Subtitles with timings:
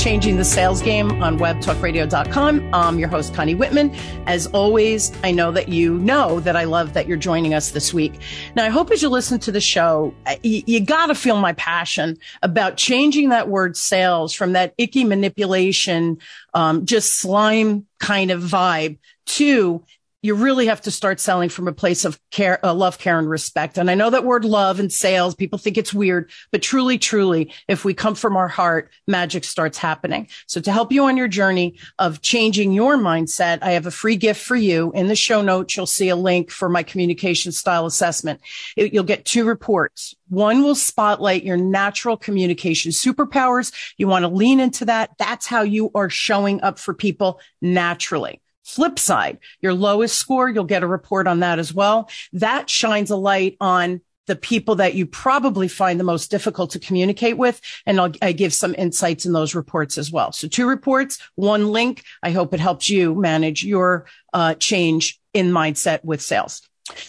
[0.00, 2.70] Changing the Sales Game on webtalkradio.com.
[2.72, 3.94] I'm your host, Connie Whitman.
[4.26, 7.92] As always, I know that you know that I love that you're joining us this
[7.92, 8.18] week.
[8.56, 11.52] Now, I hope as you listen to the show, you, you got to feel my
[11.52, 16.16] passion about changing that word sales from that icky manipulation,
[16.54, 19.84] um, just slime kind of vibe to
[20.22, 23.28] you really have to start selling from a place of care, uh, love, care, and
[23.28, 23.78] respect.
[23.78, 27.52] And I know that word love and sales, people think it's weird, but truly, truly,
[27.68, 30.28] if we come from our heart, magic starts happening.
[30.46, 34.16] So to help you on your journey of changing your mindset, I have a free
[34.16, 34.92] gift for you.
[34.92, 38.40] In the show notes, you'll see a link for my communication style assessment.
[38.76, 40.14] It, you'll get two reports.
[40.28, 43.72] One will spotlight your natural communication superpowers.
[43.96, 45.10] You want to lean into that.
[45.18, 48.40] That's how you are showing up for people naturally.
[48.64, 52.08] Flip side, your lowest score, you'll get a report on that as well.
[52.32, 56.78] That shines a light on the people that you probably find the most difficult to
[56.78, 57.60] communicate with.
[57.84, 60.30] And I'll, I give some insights in those reports as well.
[60.30, 62.04] So two reports, one link.
[62.22, 66.62] I hope it helps you manage your uh, change in mindset with sales.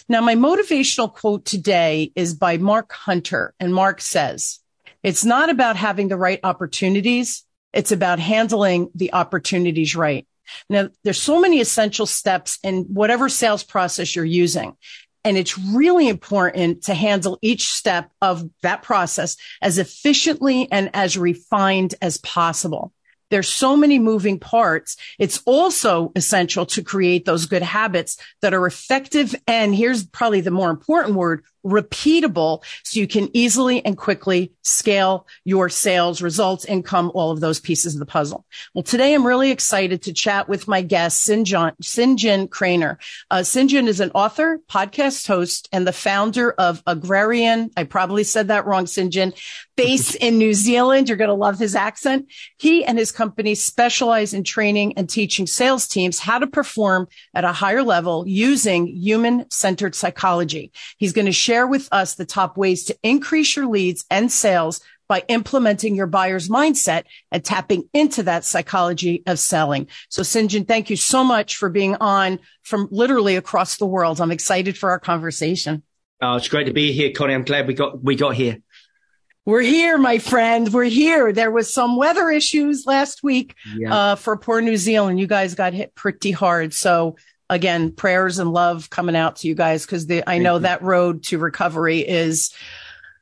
[0.08, 3.54] Now, my motivational quote today is by Mark Hunter.
[3.60, 4.58] And Mark says,
[5.02, 7.44] it's not about having the right opportunities.
[7.72, 10.26] It's about handling the opportunities right.
[10.68, 14.76] Now, there's so many essential steps in whatever sales process you're using.
[15.24, 21.16] And it's really important to handle each step of that process as efficiently and as
[21.16, 22.92] refined as possible.
[23.30, 24.96] There's so many moving parts.
[25.18, 29.34] It's also essential to create those good habits that are effective.
[29.46, 35.26] And here's probably the more important word, repeatable so you can easily and quickly scale
[35.44, 38.44] your sales results, income, all of those pieces of the puzzle.
[38.74, 42.96] Well, today I'm really excited to chat with my guest, Sinjan, St John Craner.
[43.30, 47.70] Uh, St John is an author, podcast host, and the founder of Agrarian.
[47.76, 49.32] I probably said that wrong, St John,
[49.76, 51.08] based in New Zealand.
[51.08, 52.26] You're going to love his accent.
[52.58, 57.44] He and his company specialize in training and teaching sales teams how to perform at
[57.44, 60.72] a higher level using human centered psychology.
[60.98, 64.32] He's going to share share with us the top ways to increase your leads and
[64.32, 69.86] sales by implementing your buyer's mindset and tapping into that psychology of selling.
[70.08, 74.18] So St John, thank you so much for being on from literally across the world.
[74.18, 75.82] I'm excited for our conversation.
[76.22, 77.34] Oh, it's great to be here, Connie.
[77.34, 78.62] I'm glad we got, we got here.
[79.44, 80.72] We're here, my friend.
[80.72, 81.34] We're here.
[81.34, 83.94] There was some weather issues last week yeah.
[83.94, 85.20] uh, for poor New Zealand.
[85.20, 86.72] You guys got hit pretty hard.
[86.72, 87.16] So
[87.52, 91.38] again, prayers and love coming out to you guys because I know that road to
[91.38, 92.52] recovery is,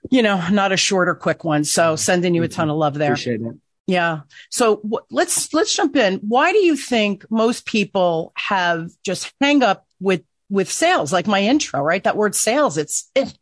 [0.09, 1.65] you know, not a short or quick one.
[1.65, 1.97] So mm-hmm.
[1.97, 3.13] sending you a ton of love there.
[3.13, 3.57] Appreciate it.
[3.87, 4.21] Yeah.
[4.51, 6.19] So w- let's let's jump in.
[6.19, 11.13] Why do you think most people have just hang up with with sales?
[11.13, 12.05] Like my intro, right?
[12.05, 12.79] That word sales.
[12.79, 13.37] It's it.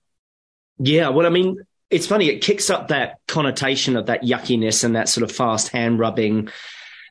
[0.78, 1.10] Yeah.
[1.10, 1.58] Well, I mean,
[1.90, 2.28] it's funny.
[2.28, 6.48] It kicks up that connotation of that yuckiness and that sort of fast hand rubbing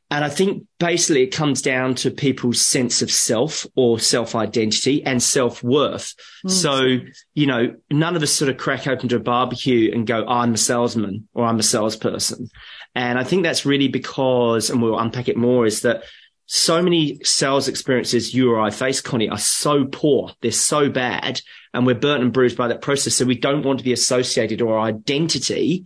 [0.10, 5.04] and I think basically it comes down to people's sense of self or self identity
[5.04, 6.14] and self worth.
[6.46, 6.52] Mm.
[6.52, 6.98] So,
[7.34, 10.54] you know, none of us sort of crack open to a barbecue and go, I'm
[10.54, 12.50] a salesman or I'm a salesperson.
[12.96, 16.04] And I think that's really because, and we'll unpack it more, is that
[16.46, 20.32] so many sales experiences you or I face, Connie, are so poor.
[20.42, 21.42] They're so bad
[21.74, 23.16] and we're burnt and bruised by that process.
[23.16, 25.86] So we don't want to be associated or our identity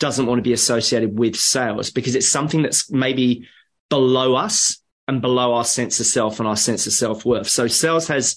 [0.00, 3.46] doesn't want to be associated with sales because it's something that's maybe
[3.90, 7.48] below us and below our sense of self and our sense of self worth.
[7.48, 8.36] So sales has,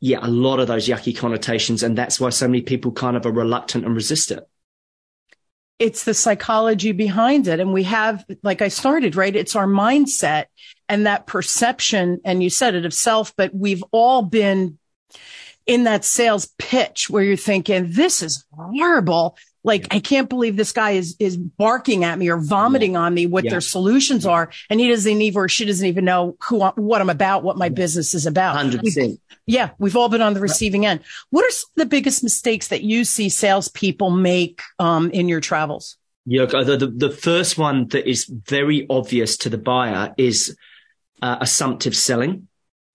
[0.00, 1.84] yeah, a lot of those yucky connotations.
[1.84, 4.42] And that's why so many people kind of are reluctant and resist it.
[5.78, 7.60] It's the psychology behind it.
[7.60, 9.36] And we have, like I started, right?
[9.36, 10.46] It's our mindset
[10.88, 12.20] and that perception.
[12.24, 14.78] And you said it of self, but we've all been
[15.66, 19.36] in that sales pitch where you're thinking, this is horrible.
[19.66, 23.00] Like, I can't believe this guy is, is barking at me or vomiting yeah.
[23.00, 23.50] on me what yeah.
[23.50, 24.30] their solutions yeah.
[24.30, 24.50] are.
[24.70, 27.68] And he doesn't even, or she doesn't even know who, what I'm about, what my
[27.68, 28.56] business is about.
[28.56, 28.80] 100%.
[28.80, 29.70] We've, yeah.
[29.78, 31.00] We've all been on the receiving end.
[31.30, 35.40] What are some of the biggest mistakes that you see salespeople make, um, in your
[35.40, 35.96] travels?
[36.26, 36.46] Yeah.
[36.46, 40.56] The, the, the first one that is very obvious to the buyer is,
[41.20, 42.46] uh, assumptive selling.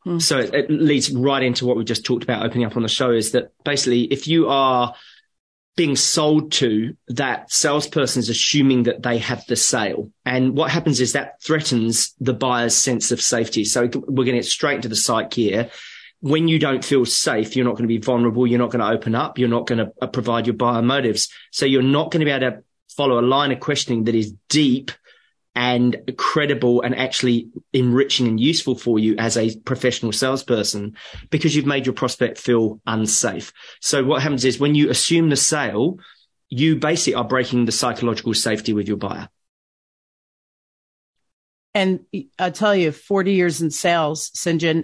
[0.06, 0.20] Hmm.
[0.20, 2.88] So it, it leads right into what we just talked about opening up on the
[2.88, 4.96] show is that basically if you are,
[5.76, 10.12] being sold to that salesperson is assuming that they have the sale.
[10.26, 13.64] And what happens is that threatens the buyer's sense of safety.
[13.64, 15.70] So we're going to get straight into the psych here.
[16.20, 18.46] When you don't feel safe, you're not going to be vulnerable.
[18.46, 19.40] You're not going to open up.
[19.40, 21.30] You're not going to uh, provide your buyer motives.
[21.52, 22.64] So you're not going to be able to
[22.96, 24.92] follow a line of questioning that is deep
[25.56, 30.96] and credible and actually enriching and useful for you as a professional salesperson
[31.30, 33.52] because you've made your prospect feel unsafe.
[33.82, 36.00] So what happens is when you assume the sale,
[36.50, 39.30] you basically are breaking the psychological safety with your buyer.
[41.74, 42.02] And
[42.38, 44.84] I tell you, 40 years in sales, St John,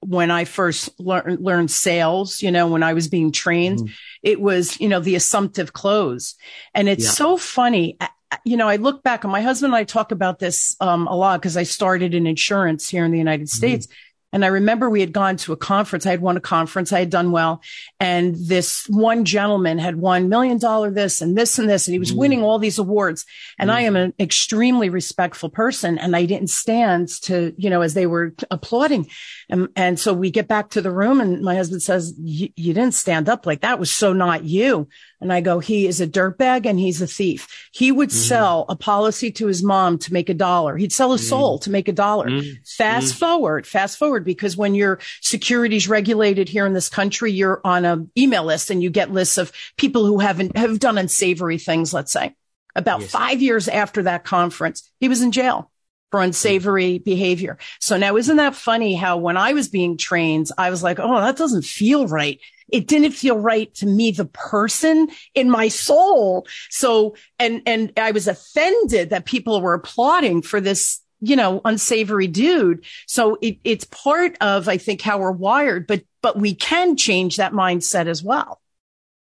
[0.00, 3.90] when I first lear- learned sales, you know, when I was being trained, mm.
[4.22, 6.34] it was, you know, the assumptive close.
[6.74, 7.10] And it's yeah.
[7.10, 7.98] so funny.
[8.44, 11.14] You know, I look back and my husband and I talk about this um, a
[11.14, 13.56] lot because I started in insurance here in the United mm-hmm.
[13.56, 13.86] States.
[13.86, 13.92] Mm.
[14.34, 16.06] And I remember we had gone to a conference.
[16.06, 16.90] I had won a conference.
[16.90, 17.60] I had done well.
[18.00, 21.86] And this one gentleman had won million dollar this and this and this.
[21.86, 22.16] And he was mm.
[22.16, 23.26] winning all these awards.
[23.58, 23.74] And mm.
[23.74, 25.98] I am an extremely respectful person.
[25.98, 29.10] And I didn't stand to, you know, as they were applauding.
[29.50, 32.94] And, and so we get back to the room and my husband says, you didn't
[32.94, 34.88] stand up like that was so not you.
[35.22, 37.68] And I go, he is a dirtbag and he's a thief.
[37.72, 38.12] He would mm.
[38.12, 40.76] sell a policy to his mom to make a dollar.
[40.76, 41.28] He'd sell his mm.
[41.28, 42.28] soul to make a dollar.
[42.28, 42.66] Mm.
[42.66, 43.18] Fast mm.
[43.18, 48.10] forward, fast forward, because when your securities regulated here in this country, you're on an
[48.18, 52.12] email list and you get lists of people who haven't, have done unsavory things, let's
[52.12, 52.34] say.
[52.74, 53.10] About yes.
[53.10, 55.70] five years after that conference, he was in jail
[56.10, 57.58] for unsavory behavior.
[57.80, 61.20] So now isn't that funny how when I was being trained, I was like, Oh,
[61.20, 62.40] that doesn't feel right
[62.70, 66.46] it didn't feel right to me, the person in my soul.
[66.70, 72.26] So, and, and I was offended that people were applauding for this you know, unsavory
[72.26, 72.84] dude.
[73.06, 77.36] So it, it's part of, I think, how we're wired, but, but we can change
[77.36, 78.60] that mindset as well.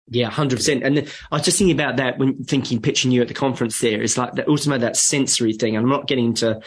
[0.09, 0.85] Yeah, hundred percent.
[0.85, 0.99] And
[1.31, 4.01] I was just thinking about that when thinking, pitching you at the conference there.
[4.01, 5.77] It's like that also that sensory thing.
[5.77, 6.61] I'm not getting into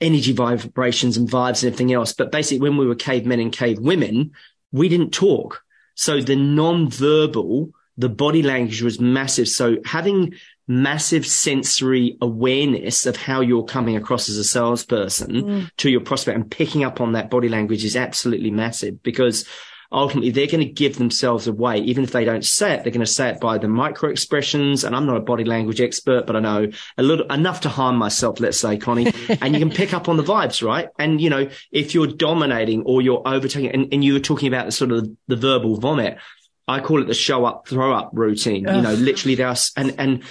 [0.00, 3.78] energy vibrations and vibes and everything else, but basically when we were cavemen and cave
[3.78, 4.32] women,
[4.70, 5.62] we didn't talk.
[5.94, 9.48] So the non-verbal, the body language was massive.
[9.48, 10.34] So having
[10.66, 15.70] massive sensory awareness of how you're coming across as a salesperson mm.
[15.76, 19.46] to your prospect and picking up on that body language is absolutely massive because
[19.94, 21.78] ultimately they're going to give themselves away.
[21.78, 24.82] Even if they don't say it, they're going to say it by the micro expressions.
[24.82, 26.68] And I'm not a body language expert, but I know
[26.98, 29.06] a little enough to harm myself, let's say, Connie.
[29.40, 30.88] and you can pick up on the vibes, right?
[30.98, 34.66] And, you know, if you're dominating or you're overtaking and, and you were talking about
[34.66, 36.18] the sort of the verbal vomit,
[36.66, 38.68] I call it the show up, throw up routine.
[38.68, 38.76] Ugh.
[38.76, 40.24] You know, literally there's, and, and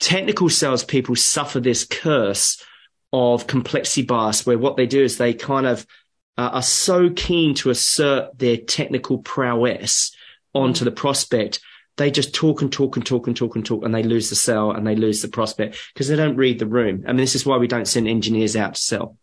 [0.00, 2.64] technical salespeople suffer this curse
[3.12, 5.86] of complexity bias where what they do is they kind of
[6.38, 10.14] uh, are so keen to assert their technical prowess
[10.54, 11.60] onto the prospect,
[11.96, 14.36] they just talk and talk and talk and talk and talk and they lose the
[14.36, 17.02] sell and they lose the prospect because they don't read the room.
[17.06, 19.16] I mean, this is why we don't send engineers out to sell.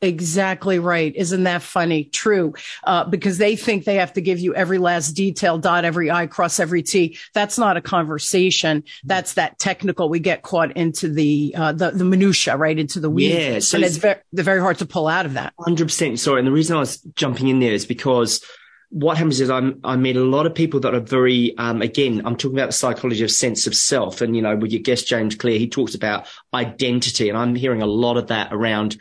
[0.00, 1.14] Exactly right.
[1.14, 2.04] Isn't that funny?
[2.04, 2.54] True.
[2.84, 6.26] Uh, because they think they have to give you every last detail, dot every I,
[6.26, 7.18] cross every T.
[7.34, 8.84] That's not a conversation.
[9.04, 10.08] That's that technical.
[10.08, 12.78] We get caught into the, uh, the, the minutia, right?
[12.78, 13.34] Into the weeds.
[13.34, 13.58] Yeah.
[13.58, 15.52] So and it's very, they're very hard to pull out of that.
[15.58, 16.18] 100%.
[16.18, 16.38] Sorry.
[16.38, 18.44] And the reason I was jumping in there is because
[18.90, 22.22] what happens is I'm, I meet a lot of people that are very, um, again,
[22.24, 24.22] I'm talking about the psychology of sense of self.
[24.22, 27.28] And, you know, with your guest, James Clear, he talks about identity.
[27.28, 28.98] And I'm hearing a lot of that around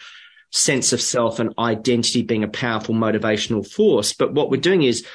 [0.52, 4.14] sense of self and identity being a powerful motivational force.
[4.14, 5.06] But what we're doing is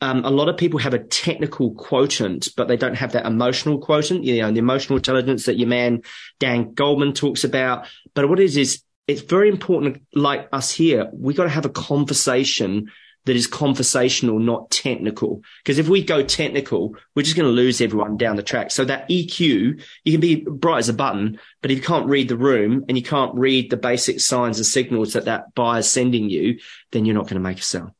[0.00, 3.78] um, a lot of people have a technical quotient, but they don't have that emotional
[3.78, 6.02] quotient, you know, the emotional intelligence that your man
[6.38, 7.86] Dan Goleman talks about.
[8.14, 11.64] But what it is, is it's very important, like us here, we got to have
[11.64, 12.90] a conversation
[13.28, 15.42] that is conversational, not technical.
[15.62, 18.70] Because if we go technical, we're just going to lose everyone down the track.
[18.70, 22.28] So that EQ, you can be bright as a button, but if you can't read
[22.28, 26.30] the room and you can't read the basic signs and signals that that buyer's sending
[26.30, 26.58] you,
[26.90, 27.94] then you're not going to make a sale.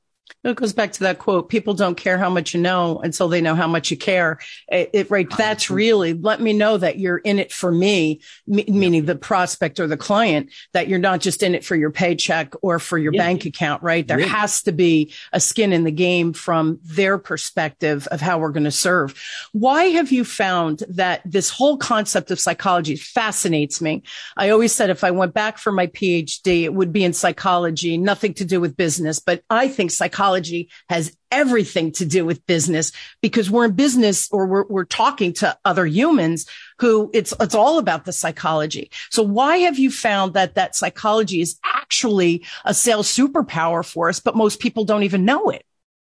[0.45, 1.49] It goes back to that quote.
[1.49, 4.39] People don't care how much you know until they know how much you care.
[4.69, 5.29] It, it right.
[5.37, 9.81] That's really, let me know that you're in it for me, m- meaning the prospect
[9.81, 13.13] or the client, that you're not just in it for your paycheck or for your
[13.13, 13.23] yeah.
[13.23, 14.07] bank account, right?
[14.07, 14.27] There yeah.
[14.27, 18.63] has to be a skin in the game from their perspective of how we're going
[18.65, 19.21] to serve.
[19.53, 24.05] Why have you found that this whole concept of psychology fascinates me?
[24.37, 27.99] I always said if I went back for my PhD, it would be in psychology,
[27.99, 32.47] nothing to do with business, but I think psychology psychology has everything to do with
[32.47, 36.47] business because we're in business or we're, we're talking to other humans
[36.79, 38.91] who it's, it's all about the psychology.
[39.11, 44.21] So why have you found that that psychology is actually a sales superpower for us,
[44.21, 45.65] but most people don't even know it?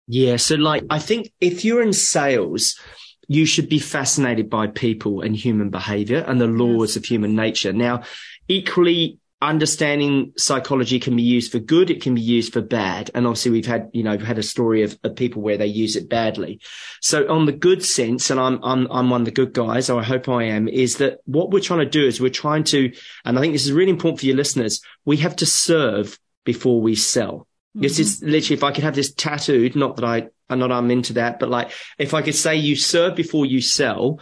[0.09, 0.37] Yeah.
[0.37, 2.79] So like, I think if you're in sales,
[3.29, 7.73] you should be fascinated by people and human behavior and the laws of human nature.
[7.73, 8.03] Now,
[8.49, 9.19] equally,
[9.49, 11.91] understanding psychology can be used for good.
[11.91, 13.11] It can be used for bad.
[13.15, 15.67] And obviously we've had, you know, we've had a story of, of people where they
[15.67, 16.61] use it badly.
[17.01, 20.01] So on the good sense, and I'm, I'm, I'm one of the good guys, or
[20.01, 22.93] I hope I am, is that what we're trying to do is we're trying to,
[23.25, 24.81] and I think this is really important for your listeners.
[25.05, 27.47] We have to serve before we sell.
[27.77, 27.81] Mm-hmm.
[27.83, 30.91] This is literally, if I could have this tattooed, not that I, I'm not, I'm
[30.91, 34.21] into that, but like, if I could say you serve before you sell,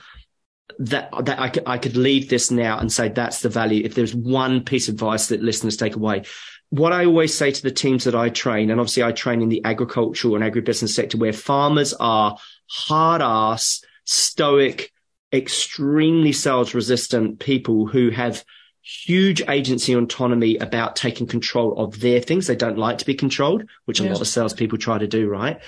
[0.78, 3.84] that that I could, I could leave this now and say that's the value.
[3.84, 6.24] If there's one piece of advice that listeners take away,
[6.70, 9.48] what I always say to the teams that I train, and obviously I train in
[9.48, 12.36] the agricultural and agribusiness sector where farmers are
[12.68, 14.92] hard ass, stoic,
[15.32, 18.44] extremely sales resistant people who have
[18.82, 22.46] huge agency autonomy about taking control of their things.
[22.46, 24.08] They don't like to be controlled, which yes.
[24.08, 25.60] a lot of salespeople try to do, right?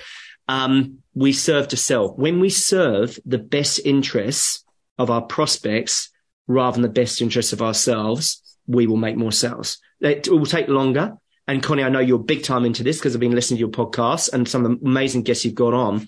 [0.47, 2.09] Um, we serve to sell.
[2.09, 4.63] When we serve the best interests
[4.97, 6.09] of our prospects
[6.47, 9.77] rather than the best interests of ourselves, we will make more sales.
[9.99, 11.17] It will take longer.
[11.47, 13.69] And Connie, I know you're big time into this because I've been listening to your
[13.69, 16.07] podcast and some of the amazing guests you've got on.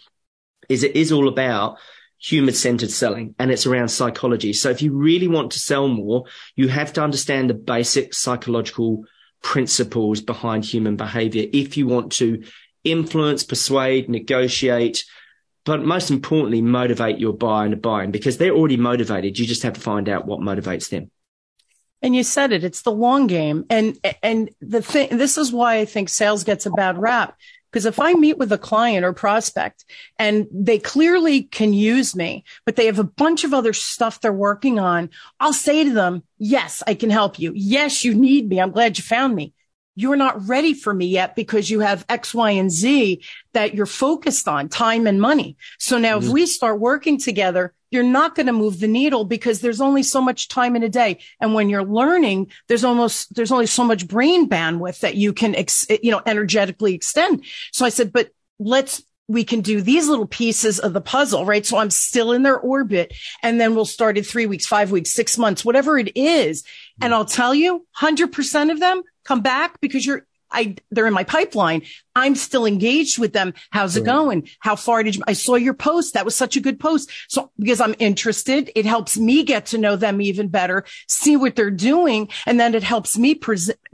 [0.67, 1.77] Is it is all about
[2.19, 4.51] human centered selling and it's around psychology.
[4.51, 9.05] So if you really want to sell more, you have to understand the basic psychological
[9.41, 11.47] principles behind human behavior.
[11.53, 12.43] If you want to
[12.83, 15.05] influence, persuade, negotiate,
[15.69, 19.37] but most importantly, motivate your buyer into buying because they're already motivated.
[19.37, 21.11] You just have to find out what motivates them.
[22.01, 23.65] And you said it, it's the long game.
[23.69, 27.37] And, and the thing, this is why I think sales gets a bad rap
[27.71, 29.85] because if I meet with a client or prospect
[30.17, 34.33] and they clearly can use me, but they have a bunch of other stuff they're
[34.33, 37.51] working on, I'll say to them, yes, I can help you.
[37.53, 38.59] Yes, you need me.
[38.59, 39.53] I'm glad you found me.
[39.95, 43.85] You're not ready for me yet because you have X, Y, and Z that you're
[43.85, 45.57] focused on time and money.
[45.77, 46.27] So now mm-hmm.
[46.27, 50.03] if we start working together, you're not going to move the needle because there's only
[50.03, 51.19] so much time in a day.
[51.41, 55.55] And when you're learning, there's almost, there's only so much brain bandwidth that you can,
[55.55, 57.45] ex, you know, energetically extend.
[57.71, 58.29] So I said, but
[58.59, 61.65] let's, we can do these little pieces of the puzzle, right?
[61.65, 65.11] So I'm still in their orbit and then we'll start in three weeks, five weeks,
[65.11, 66.63] six months, whatever it is.
[66.99, 71.13] And I'll tell you, hundred percent of them come back because you're, I, they're in
[71.13, 71.83] my pipeline.
[72.15, 73.53] I'm still engaged with them.
[73.69, 74.49] How's it going?
[74.59, 76.13] How far did you, I saw your post.
[76.13, 77.09] That was such a good post.
[77.29, 81.55] So because I'm interested, it helps me get to know them even better, see what
[81.55, 82.27] they're doing.
[82.45, 83.39] And then it helps me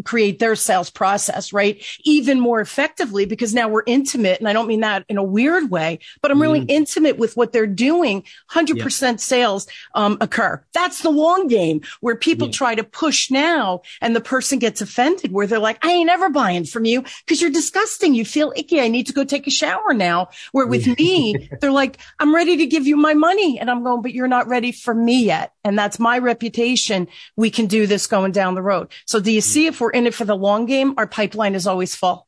[0.03, 1.83] create their sales process, right?
[2.03, 4.39] Even more effectively because now we're intimate.
[4.39, 6.69] And I don't mean that in a weird way, but I'm really mm.
[6.69, 8.23] intimate with what they're doing.
[8.51, 9.15] 100% yeah.
[9.17, 10.63] sales, um, occur.
[10.73, 12.53] That's the long game where people yeah.
[12.53, 16.29] try to push now and the person gets offended where they're like, I ain't ever
[16.29, 18.79] buying from you because you're disgusting you feel icky.
[18.79, 20.29] I need to go take a shower now.
[20.51, 23.59] Where with me, they're like, I'm ready to give you my money.
[23.59, 25.53] And I'm going, but you're not ready for me yet.
[25.63, 27.07] And that's my reputation.
[27.35, 28.91] We can do this going down the road.
[29.05, 29.43] So do you mm.
[29.43, 32.27] see if we're in it for the long game, our pipeline is always full.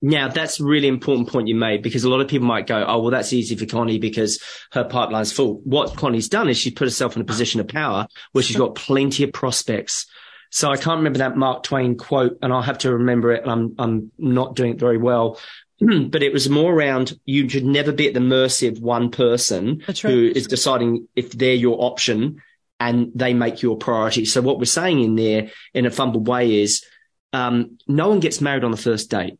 [0.00, 2.84] Now that's a really important point you made because a lot of people might go,
[2.86, 5.60] Oh, well, that's easy for Connie because her pipeline's full.
[5.64, 8.76] What Connie's done is she put herself in a position of power where she's got
[8.76, 10.06] plenty of prospects
[10.50, 13.42] so I can't remember that Mark Twain quote, and I'll have to remember it.
[13.46, 15.38] I'm I'm not doing it very well.
[15.80, 19.82] but it was more around you should never be at the mercy of one person
[19.86, 19.98] right.
[19.98, 22.42] who is deciding if they're your option
[22.80, 24.24] and they make your priority.
[24.24, 26.84] So what we're saying in there in a fumbled way is
[27.32, 29.38] um, no one gets married on the first date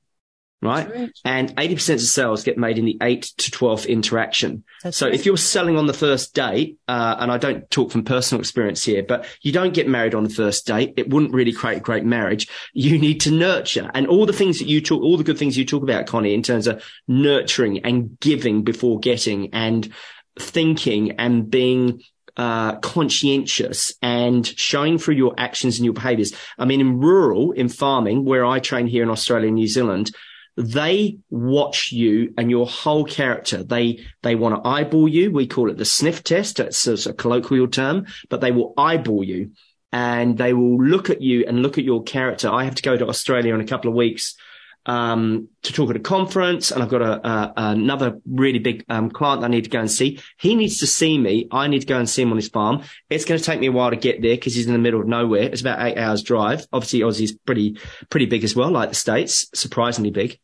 [0.61, 1.11] right?
[1.25, 4.65] And 80% of sales get made in the 8 to 12 interaction.
[4.83, 5.15] That's so right.
[5.15, 8.85] if you're selling on the first date, uh, and I don't talk from personal experience
[8.85, 10.95] here, but you don't get married on the first date.
[10.97, 12.49] It wouldn't really create a great marriage.
[12.73, 15.57] You need to nurture and all the things that you talk, all the good things
[15.57, 19.93] you talk about, Connie, in terms of nurturing and giving before getting and
[20.39, 22.03] thinking and being
[22.37, 26.33] uh, conscientious and showing through your actions and your behaviors.
[26.57, 30.13] I mean, in rural, in farming, where I train here in Australia and New Zealand,
[30.59, 33.63] they watch you and your whole character.
[33.63, 35.31] They, they want to eyeball you.
[35.31, 36.59] We call it the sniff test.
[36.59, 39.53] It's a colloquial term, but they will eyeball you
[39.93, 42.51] and they will look at you and look at your character.
[42.51, 44.35] I have to go to Australia in a couple of weeks.
[44.87, 49.11] Um, to talk at a conference and I've got a, a another really big, um,
[49.11, 50.19] client I need to go and see.
[50.39, 51.47] He needs to see me.
[51.53, 52.85] I need to go and see him on his farm.
[53.11, 55.01] It's going to take me a while to get there because he's in the middle
[55.01, 55.43] of nowhere.
[55.43, 56.67] It's about eight hours drive.
[56.73, 60.39] Obviously Aussie's pretty, pretty big as well, like the States, surprisingly big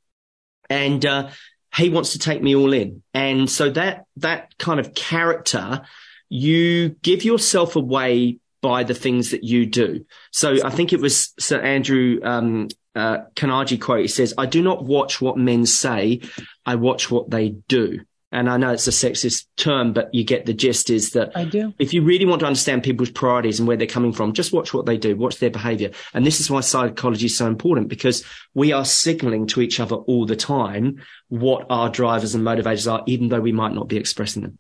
[0.69, 1.31] and uh,
[1.75, 3.03] he wants to take me all in.
[3.13, 5.83] And so that that kind of character,
[6.29, 10.07] you give yourself away by the things that you do.
[10.31, 14.01] So I think it was Sir Andrew um, uh, Carnegie quote.
[14.01, 16.21] He says, "I do not watch what men say;
[16.65, 18.01] I watch what they do."
[18.35, 21.45] And I know it's a sexist term, but you get the gist is that I
[21.45, 21.73] do.
[21.79, 24.75] if you really want to understand people's priorities and where they're coming from, just watch
[24.75, 25.93] what they do, watch their behavior.
[26.13, 29.95] And this is why psychology is so important because we are signaling to each other
[29.95, 33.97] all the time what our drivers and motivators are, even though we might not be
[33.97, 34.59] expressing them.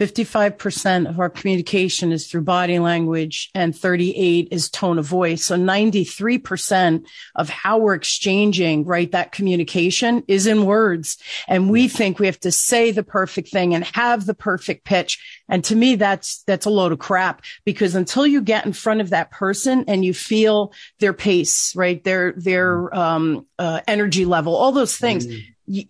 [0.00, 5.44] 55% of our communication is through body language and 38 is tone of voice.
[5.44, 11.18] So 93% of how we're exchanging, right, that communication is in words.
[11.46, 15.42] And we think we have to say the perfect thing and have the perfect pitch.
[15.48, 19.02] And to me, that's, that's a load of crap because until you get in front
[19.02, 24.56] of that person and you feel their pace, right, their, their, um, uh, energy level,
[24.56, 25.42] all those things, mm.
[25.66, 25.84] you,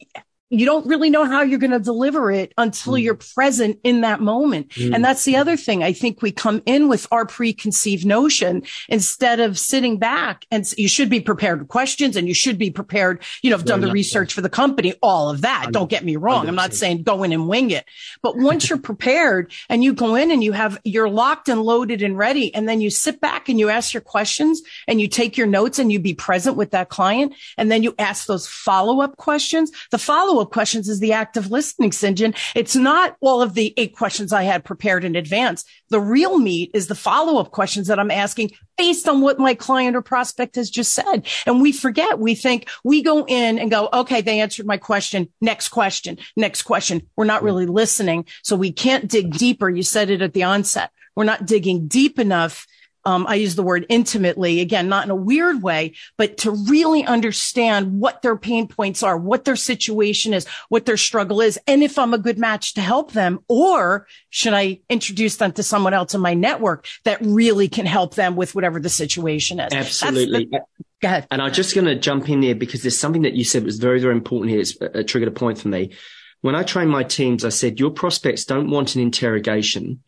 [0.52, 3.02] you don't really know how you're going to deliver it until mm.
[3.02, 4.68] you're present in that moment.
[4.70, 4.94] Mm.
[4.94, 5.82] And that's the other thing.
[5.82, 10.88] I think we come in with our preconceived notion instead of sitting back and you
[10.88, 13.90] should be prepared with questions and you should be prepared, you know, have done the
[13.90, 15.72] research for the company, all of that.
[15.72, 16.46] Don't get me wrong.
[16.46, 17.86] I'm not saying go in and wing it,
[18.22, 22.02] but once you're prepared and you go in and you have, you're locked and loaded
[22.02, 22.54] and ready.
[22.54, 25.78] And then you sit back and you ask your questions and you take your notes
[25.78, 27.34] and you be present with that client.
[27.56, 29.72] And then you ask those follow up questions.
[29.90, 32.20] The follow up questions is the active listening, St.
[32.54, 35.64] It's not all of the eight questions I had prepared in advance.
[35.90, 39.54] The real meat is the follow up questions that I'm asking based on what my
[39.54, 41.26] client or prospect has just said.
[41.46, 45.28] And we forget, we think we go in and go, okay, they answered my question.
[45.40, 47.08] Next question, next question.
[47.16, 48.26] We're not really listening.
[48.42, 49.70] So we can't dig deeper.
[49.70, 50.90] You said it at the onset.
[51.16, 52.66] We're not digging deep enough
[53.04, 57.04] um, I use the word intimately again, not in a weird way, but to really
[57.04, 61.82] understand what their pain points are, what their situation is, what their struggle is, and
[61.82, 65.94] if I'm a good match to help them, or should I introduce them to someone
[65.94, 69.72] else in my network that really can help them with whatever the situation is?
[69.72, 70.44] Absolutely.
[70.44, 70.60] The,
[71.00, 71.26] go ahead.
[71.30, 73.78] And I'm just going to jump in there because there's something that you said was
[73.78, 74.60] very, very important here.
[74.60, 75.92] It's a, a triggered a point for me.
[76.40, 80.02] When I train my teams, I said, your prospects don't want an interrogation.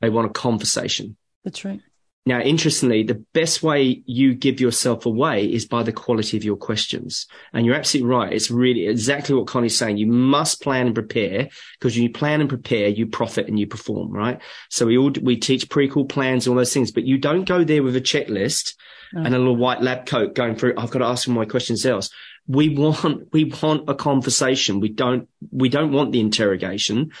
[0.00, 1.16] They want a conversation.
[1.44, 1.80] That's right.
[2.26, 6.56] Now, interestingly, the best way you give yourself away is by the quality of your
[6.56, 7.26] questions.
[7.52, 8.32] And you're absolutely right.
[8.32, 9.98] It's really exactly what Connie's saying.
[9.98, 13.66] You must plan and prepare because when you plan and prepare, you profit and you
[13.66, 14.40] perform, right?
[14.70, 17.62] So we all, we teach pre-call plans and all those things, but you don't go
[17.62, 18.74] there with a checklist
[19.12, 20.74] and a little white lab coat going through.
[20.76, 22.10] I've got to ask my questions else.
[22.48, 24.80] We want, we want a conversation.
[24.80, 27.12] We don't, we don't want the interrogation.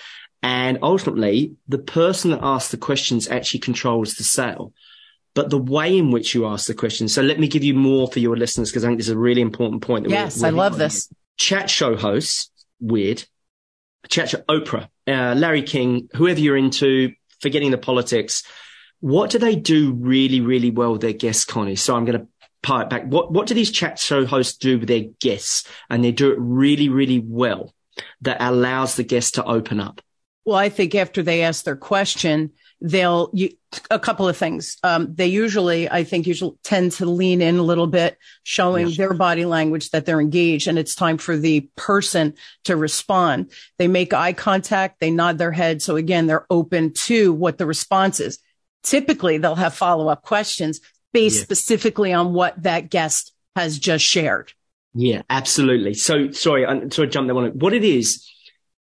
[0.42, 4.72] And ultimately, the person that asks the questions actually controls the sale
[5.34, 7.08] but the way in which you ask the question.
[7.08, 9.18] So let me give you more for your listeners because I think this is a
[9.18, 10.08] really important point.
[10.08, 11.12] yes, I love this.
[11.36, 13.24] Chat show hosts, weird.
[14.08, 18.44] Chat show, Oprah, uh, Larry King, whoever you're into, forgetting the politics.
[19.00, 21.76] What do they do really, really well with their guests, Connie?
[21.76, 22.28] So I'm going to
[22.62, 23.04] pile it back.
[23.06, 25.68] What, what do these chat show hosts do with their guests?
[25.90, 27.74] And they do it really, really well
[28.22, 30.00] that allows the guests to open up.
[30.44, 32.52] Well, I think after they ask their question,
[32.84, 33.48] they'll you,
[33.90, 34.76] a couple of things.
[34.82, 38.98] Um, they usually, I think, usually tend to lean in a little bit, showing yes.
[38.98, 43.50] their body language that they're engaged, and it's time for the person to respond.
[43.78, 47.66] They make eye contact, they nod their head, so again, they're open to what the
[47.66, 48.38] response is.
[48.82, 50.80] Typically, they'll have follow up questions
[51.14, 51.44] based yes.
[51.44, 54.52] specifically on what that guest has just shared.
[54.92, 55.94] Yeah, absolutely.
[55.94, 57.58] So sorry, I'm sorry, jump there one.
[57.58, 58.28] What it is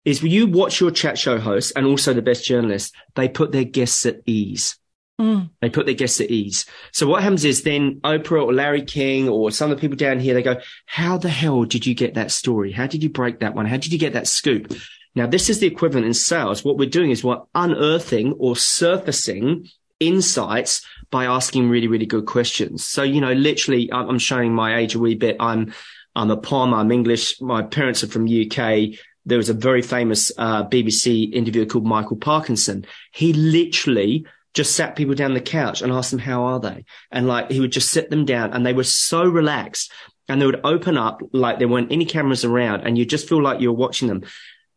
[0.04, 3.52] is when you watch your chat show hosts and also the best journalists, they put
[3.52, 4.76] their guests at ease.
[5.20, 5.50] Mm.
[5.60, 6.64] They put their guests at ease.
[6.92, 10.20] So what happens is then Oprah or Larry King or some of the people down
[10.20, 12.70] here, they go, how the hell did you get that story?
[12.70, 13.66] How did you break that one?
[13.66, 14.72] How did you get that scoop?
[15.14, 16.64] Now, this is the equivalent in sales.
[16.64, 22.86] What we're doing is we're unearthing or surfacing insights by asking really, really good questions.
[22.86, 25.36] So, you know, literally, I'm showing my age a wee bit.
[25.40, 25.74] I'm,
[26.14, 26.72] I'm a POM.
[26.72, 27.40] I'm English.
[27.40, 32.16] My parents are from UK there was a very famous uh, BBC interviewer called Michael
[32.16, 32.86] Parkinson.
[33.12, 36.84] He literally just sat people down the couch and asked them, how are they?
[37.10, 39.92] And like, he would just sit them down and they were so relaxed
[40.28, 43.42] and they would open up like there weren't any cameras around and you just feel
[43.42, 44.24] like you're watching them.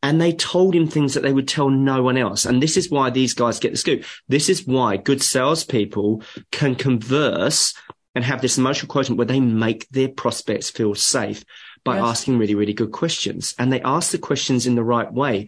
[0.04, 2.46] And they told him things that they would tell no one else.
[2.46, 4.04] And this is why these guys get the scoop.
[4.28, 7.74] This is why good salespeople can converse
[8.16, 11.46] and have this emotional quotient where they make their prospects feel safe
[11.84, 12.06] by yes.
[12.06, 13.56] asking really, really good questions.
[13.58, 15.48] And they ask the questions in the right way.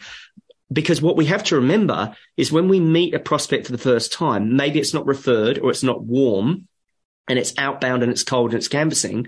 [0.71, 4.11] Because what we have to remember is when we meet a prospect for the first
[4.11, 6.67] time, maybe it's not referred or it's not warm
[7.27, 9.27] and it's outbound and it's cold and it's canvassing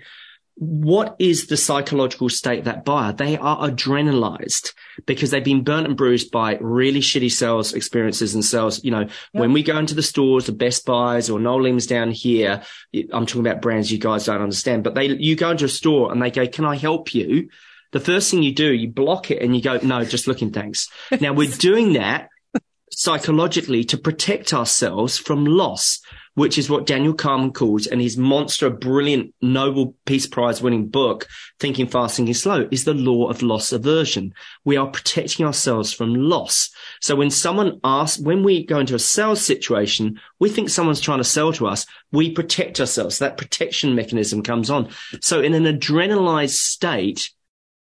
[0.58, 3.12] what is the psychological state of that buyer?
[3.12, 4.74] They are adrenalized
[5.06, 8.84] because they've been burnt and bruised by really shitty sales experiences and sales.
[8.84, 9.12] You know, yep.
[9.32, 12.64] when we go into the stores, the Best Buys or Noel Leeming's down here,
[13.12, 16.12] I'm talking about brands you guys don't understand, but they, you go into a store
[16.12, 17.50] and they go, can I help you?
[17.92, 20.90] The first thing you do, you block it and you go, no, just looking, thanks.
[21.20, 22.30] now we're doing that
[22.92, 26.00] psychologically to protect ourselves from loss
[26.36, 31.28] which is what Daniel Kahneman calls, and his monster, brilliant Nobel Peace Prize winning book,
[31.60, 34.34] Thinking Fast, Thinking Slow, is the law of loss aversion.
[34.64, 36.70] We are protecting ourselves from loss.
[37.02, 41.20] So when someone asks, when we go into a sales situation, we think someone's trying
[41.20, 43.20] to sell to us, we protect ourselves.
[43.20, 44.90] That protection mechanism comes on.
[45.22, 47.32] So in an adrenalized state,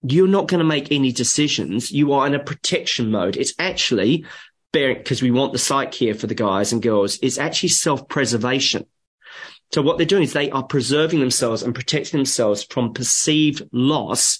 [0.03, 1.91] you're not going to make any decisions.
[1.91, 3.37] You are in a protection mode.
[3.37, 4.25] It's actually
[4.71, 8.85] because we want the psyche here for the guys and girls, it's actually self-preservation.
[9.73, 14.39] So what they're doing is they are preserving themselves and protecting themselves from perceived loss.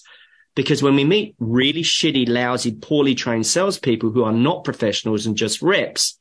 [0.55, 5.37] Because when we meet really shitty, lousy, poorly trained salespeople who are not professionals and
[5.37, 6.17] just reps,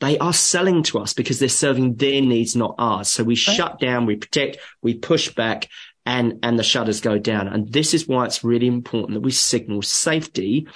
[0.00, 3.08] they are selling to us because they're serving their needs, not ours.
[3.08, 3.38] So we right.
[3.38, 5.68] shut down, we protect, we push back
[6.04, 7.48] and, and the shutters go down.
[7.48, 10.66] And this is why it's really important that we signal safety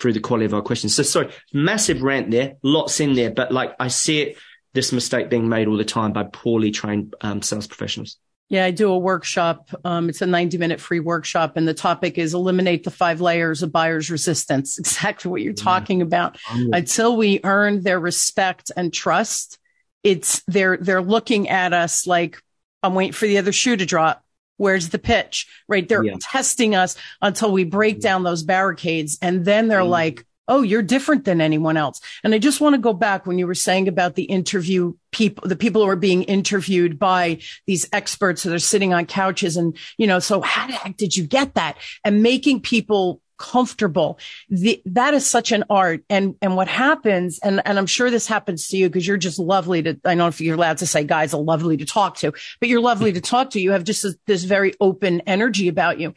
[0.00, 0.94] through the quality of our questions.
[0.94, 4.38] So sorry, massive rant there, lots in there, but like I see it,
[4.72, 8.16] this mistake being made all the time by poorly trained um, sales professionals.
[8.48, 9.70] Yeah, I do a workshop.
[9.84, 13.62] Um, it's a 90 minute free workshop and the topic is eliminate the five layers
[13.62, 14.78] of buyer's resistance.
[14.90, 15.62] Exactly what you're yeah.
[15.62, 16.36] talking about.
[16.72, 19.58] Until we earn their respect and trust,
[20.02, 22.42] it's they're, they're looking at us like
[22.82, 24.24] I'm waiting for the other shoe to drop.
[24.60, 25.46] Where's the pitch?
[25.68, 25.88] Right.
[25.88, 26.16] They're yeah.
[26.20, 29.16] testing us until we break down those barricades.
[29.22, 29.88] And then they're mm.
[29.88, 32.00] like, Oh, you're different than anyone else.
[32.24, 35.48] And I just want to go back when you were saying about the interview people,
[35.48, 39.56] the people who are being interviewed by these experts that are sitting on couches.
[39.56, 41.76] And, you know, so how the heck did you get that?
[42.04, 44.18] And making people comfortable.
[44.50, 46.04] The, that is such an art.
[46.10, 49.38] And, and what happens, and, and I'm sure this happens to you because you're just
[49.38, 52.18] lovely to, I don't know if you're allowed to say guys are lovely to talk
[52.18, 53.60] to, but you're lovely to talk to.
[53.60, 56.14] You have just this very open energy about you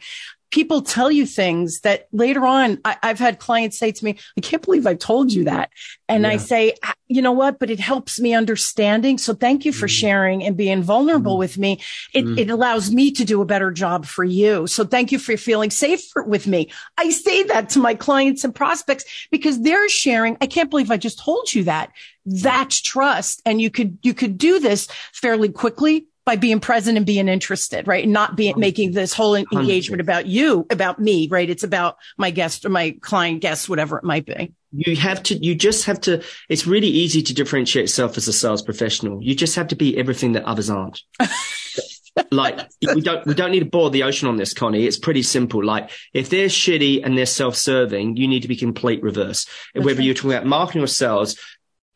[0.50, 4.40] people tell you things that later on I, have had clients say to me, I
[4.40, 5.70] can't believe I told you that.
[6.08, 6.30] And yeah.
[6.30, 6.74] I say,
[7.08, 7.58] you know what?
[7.58, 9.18] But it helps me understanding.
[9.18, 9.90] So thank you for mm.
[9.90, 11.40] sharing and being vulnerable mm.
[11.40, 11.80] with me.
[12.12, 12.38] It, mm.
[12.38, 14.66] it allows me to do a better job for you.
[14.66, 16.70] So thank you for feeling safe with me.
[16.98, 20.36] I say that to my clients and prospects because they're sharing.
[20.40, 21.90] I can't believe I just told you that.
[22.26, 23.42] That's trust.
[23.44, 27.86] And you could, you could do this fairly quickly by being present and being interested,
[27.86, 28.08] right?
[28.08, 31.48] Not being making this whole engagement about you, about me, right?
[31.48, 34.52] It's about my guest or my client guest, whatever it might be.
[34.72, 38.32] You have to, you just have to, it's really easy to differentiate yourself as a
[38.32, 39.22] sales professional.
[39.22, 41.02] You just have to be everything that others aren't.
[42.30, 42.60] like
[42.94, 44.86] we don't we don't need to boil the ocean on this, Connie.
[44.86, 45.64] It's pretty simple.
[45.64, 49.46] Like if they're shitty and they're self-serving, you need to be complete reverse.
[49.74, 50.06] That's Whether right.
[50.06, 51.38] you're talking about marketing or sales,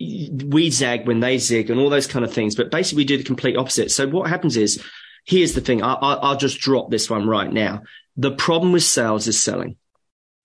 [0.00, 2.54] we zag when they zig and all those kind of things.
[2.54, 3.90] But basically, we do the complete opposite.
[3.90, 4.82] So what happens is,
[5.24, 5.82] here's the thing.
[5.82, 7.82] I, I, will just drop this one right now.
[8.16, 9.76] The problem with sales is selling.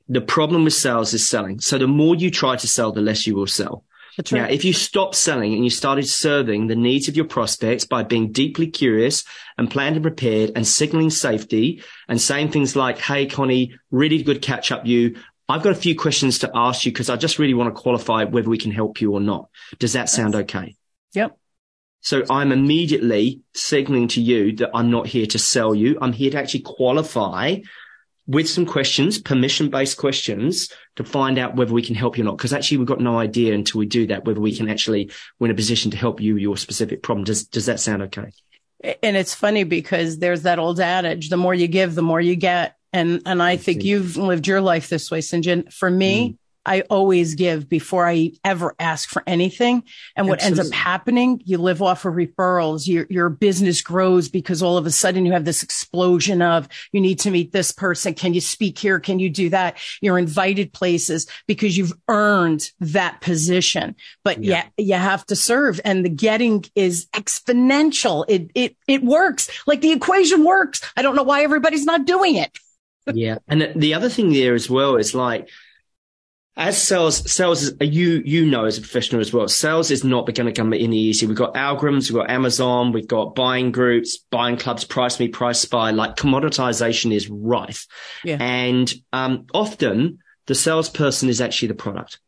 [0.10, 1.60] The problem with sales is selling.
[1.60, 3.86] So the more you try to sell, the less you will sell.
[4.18, 4.42] That's right.
[4.42, 8.04] Now, if you stop selling and you started serving the needs of your prospects by
[8.04, 9.24] being deeply curious
[9.58, 14.42] and planned and prepared and signaling safety and saying things like, Hey, Connie, really good
[14.42, 15.16] catch up you.
[15.54, 18.24] I've got a few questions to ask you because I just really want to qualify
[18.24, 19.50] whether we can help you or not.
[19.78, 20.76] Does that sound okay?
[21.14, 21.38] Yep.
[22.02, 26.00] So I'm immediately signaling to you that I'm not here to sell you.
[26.02, 27.58] I'm here to actually qualify
[28.26, 32.26] with some questions, permission based questions to find out whether we can help you or
[32.26, 32.40] not.
[32.40, 35.48] Cause actually we've got no idea until we do that, whether we can actually, we're
[35.48, 37.26] in a position to help you, your specific problem.
[37.26, 38.32] Does, does that sound okay?
[39.04, 42.36] And it's funny because there's that old adage, the more you give, the more you
[42.36, 42.76] get.
[42.94, 45.22] And, and I think you've lived your life this way.
[45.22, 45.64] John.
[45.64, 46.38] For me, mm.
[46.66, 49.84] I always give before I ever ask for anything.
[50.16, 50.62] And what Absolutely.
[50.62, 52.88] ends up happening, you live off of referrals.
[52.88, 57.02] Your, your business grows because all of a sudden you have this explosion of you
[57.02, 58.14] need to meet this person.
[58.14, 59.00] Can you speak here?
[59.00, 59.78] Can you do that?
[60.02, 66.06] You're invited places because you've earned that position, but yeah, you have to serve and
[66.06, 68.26] the getting is exponential.
[68.28, 69.50] It, it, it works.
[69.68, 70.82] Like the equation works.
[70.96, 72.58] I don't know why everybody's not doing it.
[73.12, 73.38] Yeah.
[73.48, 75.50] And the other thing there as well is like,
[76.56, 80.32] as sales, sales is, you, you know, as a professional as well, sales is not
[80.32, 81.26] going to come any easy.
[81.26, 85.90] We've got algorithms, we've got Amazon, we've got buying groups, buying clubs, PriceMe, price spy,
[85.92, 87.88] like commoditization is rife.
[88.24, 88.38] Yeah.
[88.40, 92.20] And, um, often the salesperson is actually the product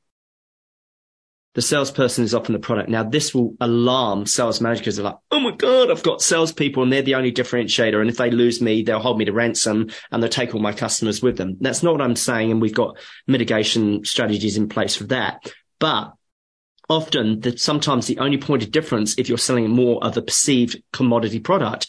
[1.56, 2.90] the salesperson is often the product.
[2.90, 6.92] Now, this will alarm sales managers they're like, Oh my God, I've got salespeople and
[6.92, 8.00] they're the only differentiator.
[8.00, 10.74] And if they lose me, they'll hold me to ransom and they'll take all my
[10.74, 11.58] customers with them.
[11.62, 12.52] That's not what I'm saying.
[12.52, 15.52] And we've got mitigation strategies in place for that.
[15.80, 16.14] But
[16.90, 20.84] often that sometimes the only point of difference, if you're selling more of a perceived
[20.92, 21.88] commodity product,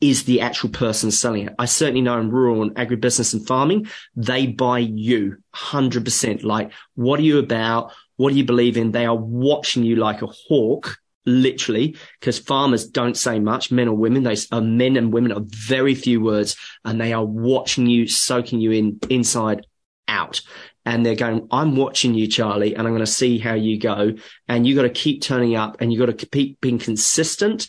[0.00, 1.54] is the actual person selling it.
[1.60, 6.42] I certainly know in rural and agribusiness and farming, they buy you 100%.
[6.42, 7.92] Like, what are you about?
[8.16, 8.92] What do you believe in?
[8.92, 13.96] They are watching you like a hawk literally, because farmers don't say much, men or
[13.96, 14.22] women.
[14.22, 18.08] They are uh, men and women are very few words and they are watching you,
[18.08, 19.66] soaking you in inside
[20.08, 20.40] out.
[20.84, 24.14] And they're going, I'm watching you, Charlie, and I'm going to see how you go.
[24.48, 27.68] And you got to keep turning up and you got to keep being consistent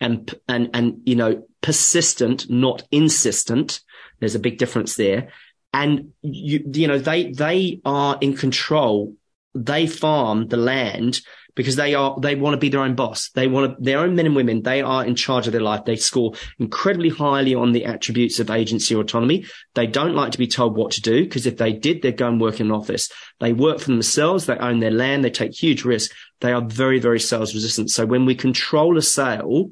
[0.00, 3.80] and, and, and, you know, persistent, not insistent.
[4.18, 5.28] There's a big difference there.
[5.74, 9.14] And you, you know, they, they are in control.
[9.54, 11.20] They farm the land
[11.54, 13.30] because they are, they want to be their own boss.
[13.30, 14.62] They want to, their own men and women.
[14.62, 15.84] They are in charge of their life.
[15.84, 19.46] They score incredibly highly on the attributes of agency or autonomy.
[19.74, 22.28] They don't like to be told what to do because if they did, they'd go
[22.28, 23.10] and work in an office.
[23.38, 24.46] They work for themselves.
[24.46, 25.24] They own their land.
[25.24, 26.14] They take huge risks.
[26.40, 27.90] They are very, very sales resistant.
[27.90, 29.70] So when we control a sale,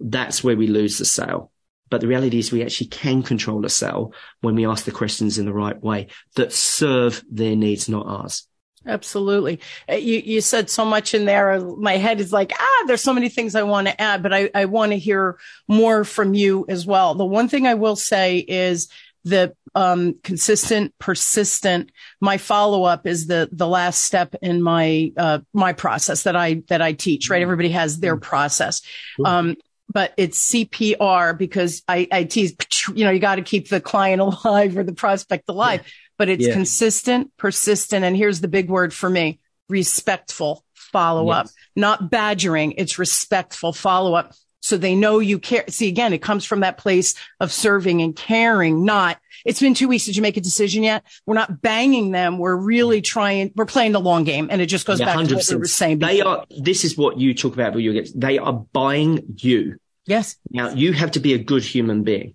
[0.00, 1.52] that's where we lose the sale.
[1.90, 5.38] But the reality is we actually can control a sale when we ask the questions
[5.38, 8.46] in the right way that serve their needs, not ours.
[8.88, 9.60] Absolutely.
[9.88, 11.60] Uh, you, you said so much in there.
[11.60, 14.50] My head is like, ah, there's so many things I want to add, but I,
[14.54, 17.14] I want to hear more from you as well.
[17.14, 18.88] The one thing I will say is
[19.24, 21.92] the um, consistent, persistent.
[22.20, 26.62] My follow up is the the last step in my uh, my process that I
[26.68, 27.28] that I teach.
[27.28, 28.22] Right, everybody has their mm-hmm.
[28.22, 28.80] process.
[29.22, 29.56] Um,
[29.90, 32.54] but it's CPR because I, I tease,
[32.94, 35.82] you know, you got to keep the client alive or the prospect alive.
[35.84, 36.52] Yeah but it's yeah.
[36.52, 38.04] consistent, persistent.
[38.04, 41.54] And here's the big word for me, respectful follow up, yes.
[41.76, 42.72] not badgering.
[42.72, 44.34] It's respectful follow up.
[44.60, 45.64] So they know you care.
[45.68, 49.86] See, again, it comes from that place of serving and caring, not, it's been two
[49.86, 50.04] weeks.
[50.04, 51.04] Did you make a decision yet?
[51.24, 52.38] We're not banging them.
[52.38, 53.04] We're really mm-hmm.
[53.04, 54.48] trying, we're playing the long game.
[54.50, 55.28] And it just goes yeah, back 100%.
[55.28, 56.00] to what we were saying.
[56.00, 56.12] Before.
[56.12, 59.78] They are, this is what you talk about, you get, they are buying you.
[60.06, 60.36] Yes.
[60.50, 62.34] Now you have to be a good human being.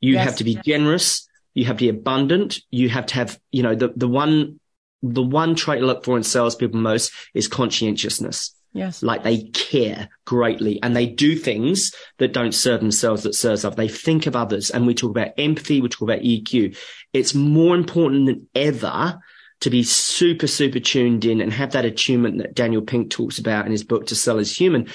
[0.00, 0.24] You yes.
[0.24, 1.27] have to be generous
[1.58, 2.60] you have to be abundant.
[2.70, 4.60] You have to have, you know, the, the one,
[5.02, 8.54] the one trait I look for in salespeople most is conscientiousness.
[8.72, 9.02] Yes.
[9.02, 13.76] Like they care greatly and they do things that don't serve themselves, that serves others.
[13.76, 14.70] They think of others.
[14.70, 15.80] And we talk about empathy.
[15.80, 16.76] We talk about EQ.
[17.12, 19.18] It's more important than ever
[19.62, 23.66] to be super, super tuned in and have that attunement that Daniel Pink talks about
[23.66, 24.86] in his book to sell is human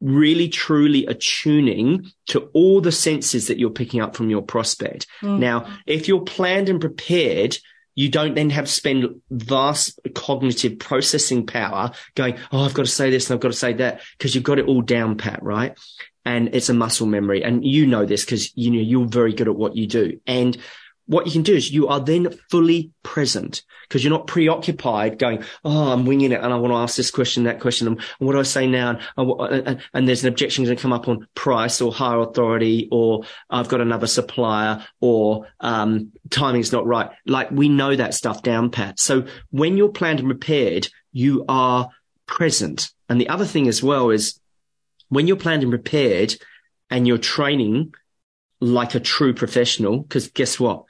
[0.00, 5.06] really truly attuning to all the senses that you're picking up from your prospect.
[5.22, 5.38] Mm.
[5.38, 7.56] Now, if you're planned and prepared,
[7.94, 12.90] you don't then have to spend vast cognitive processing power going, Oh, I've got to
[12.90, 15.42] say this and I've got to say that because you've got it all down pat,
[15.42, 15.78] right?
[16.24, 17.44] And it's a muscle memory.
[17.44, 20.20] And you know this because you know, you're very good at what you do.
[20.26, 20.56] And
[21.06, 25.44] what you can do is you are then fully present because you're not preoccupied going,
[25.64, 27.86] Oh, I'm winging it and I want to ask this question, that question.
[27.86, 28.98] And what do I say now?
[29.16, 32.88] And, and, and there's an objection going to come up on price or higher authority
[32.90, 37.10] or I've got another supplier or, um, timing's not right.
[37.26, 38.98] Like we know that stuff down pat.
[38.98, 41.90] So when you're planned and prepared, you are
[42.26, 42.90] present.
[43.08, 44.40] And the other thing as well is
[45.08, 46.34] when you're planned and prepared
[46.90, 47.94] and you're training
[48.60, 50.84] like a true professional, because guess what?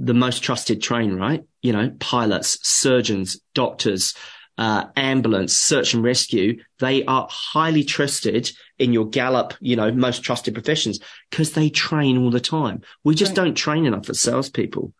[0.00, 1.44] The most trusted train, right?
[1.60, 4.14] You know, pilots, surgeons, doctors,
[4.56, 10.22] uh, ambulance, search and rescue, they are highly trusted in your Gallup, you know, most
[10.22, 12.80] trusted professions because they train all the time.
[13.04, 13.44] We just right.
[13.44, 14.92] don't train enough as salespeople.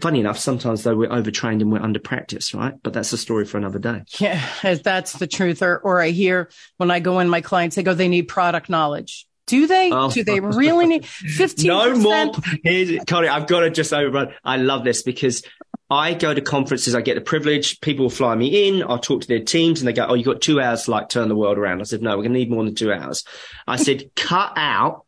[0.00, 2.74] Funny enough, sometimes though we're overtrained and we're under practice, right?
[2.82, 4.02] But that's a story for another day.
[4.18, 5.62] Yeah, that's the truth.
[5.62, 8.68] Or, or I hear when I go in, my clients, they go, they need product
[8.68, 9.26] knowledge.
[9.46, 9.90] Do they?
[9.92, 10.10] Oh.
[10.10, 12.32] Do they really need 15 No more.
[12.64, 14.34] Here's, Connie, I've got to just overrun.
[14.44, 15.42] I love this because
[15.88, 16.94] I go to conferences.
[16.94, 17.80] I get the privilege.
[17.80, 18.82] People fly me in.
[18.82, 21.08] I'll talk to their teams and they go, Oh, you've got two hours to like
[21.08, 21.80] turn the world around.
[21.80, 23.24] I said, no, we're going to need more than two hours.
[23.66, 25.06] I said, cut out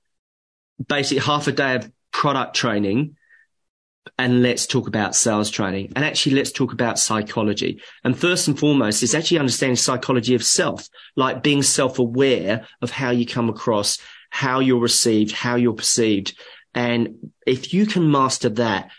[0.87, 3.16] basically half a day of product training
[4.16, 7.83] and let's talk about sales training and actually let's talk about psychology.
[8.05, 12.92] And first and foremost is actually understanding psychology of self, like being self aware of
[12.92, 13.98] how you come across
[14.30, 16.38] how you're received, how you're perceived.
[16.74, 18.90] And if you can master that,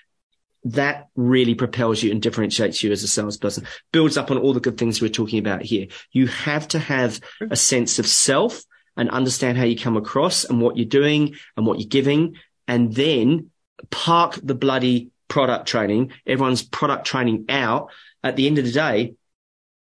[0.65, 4.59] that really propels you and differentiates you as a salesperson, builds up on all the
[4.59, 5.87] good things we're talking about here.
[6.11, 8.63] You have to have a sense of self
[8.97, 12.35] and understand how you come across and what you're doing and what you're giving.
[12.67, 13.51] And then
[13.89, 17.91] park the bloody product training, everyone's product training out.
[18.21, 19.13] At the end of the day,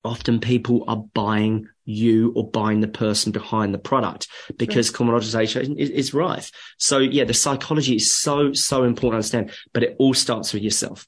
[0.04, 4.98] often people are buying you or buying the person behind the product because right.
[4.98, 6.52] commoditization is, is rife.
[6.78, 10.64] So yeah, the psychology is so, so important to understand, but it all starts with
[10.64, 11.08] yourself.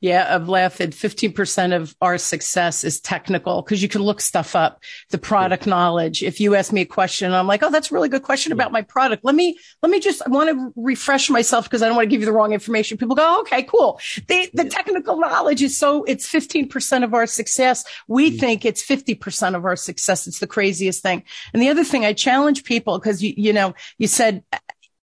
[0.00, 4.82] Yeah, I've laughed 15% of our success is technical because you can look stuff up,
[5.10, 5.70] the product yeah.
[5.70, 6.22] knowledge.
[6.22, 8.54] If you ask me a question, I'm like, Oh, that's a really good question yeah.
[8.54, 9.24] about my product.
[9.24, 12.10] Let me, let me just, I want to refresh myself because I don't want to
[12.10, 12.96] give you the wrong information.
[12.96, 14.00] People go, oh, okay, cool.
[14.28, 14.70] The, the yeah.
[14.70, 17.84] technical knowledge is so it's 15% of our success.
[18.08, 18.40] We mm.
[18.40, 20.26] think it's 50% of our success.
[20.26, 21.22] It's the craziest thing.
[21.52, 24.42] And the other thing I challenge people because you, you know, you said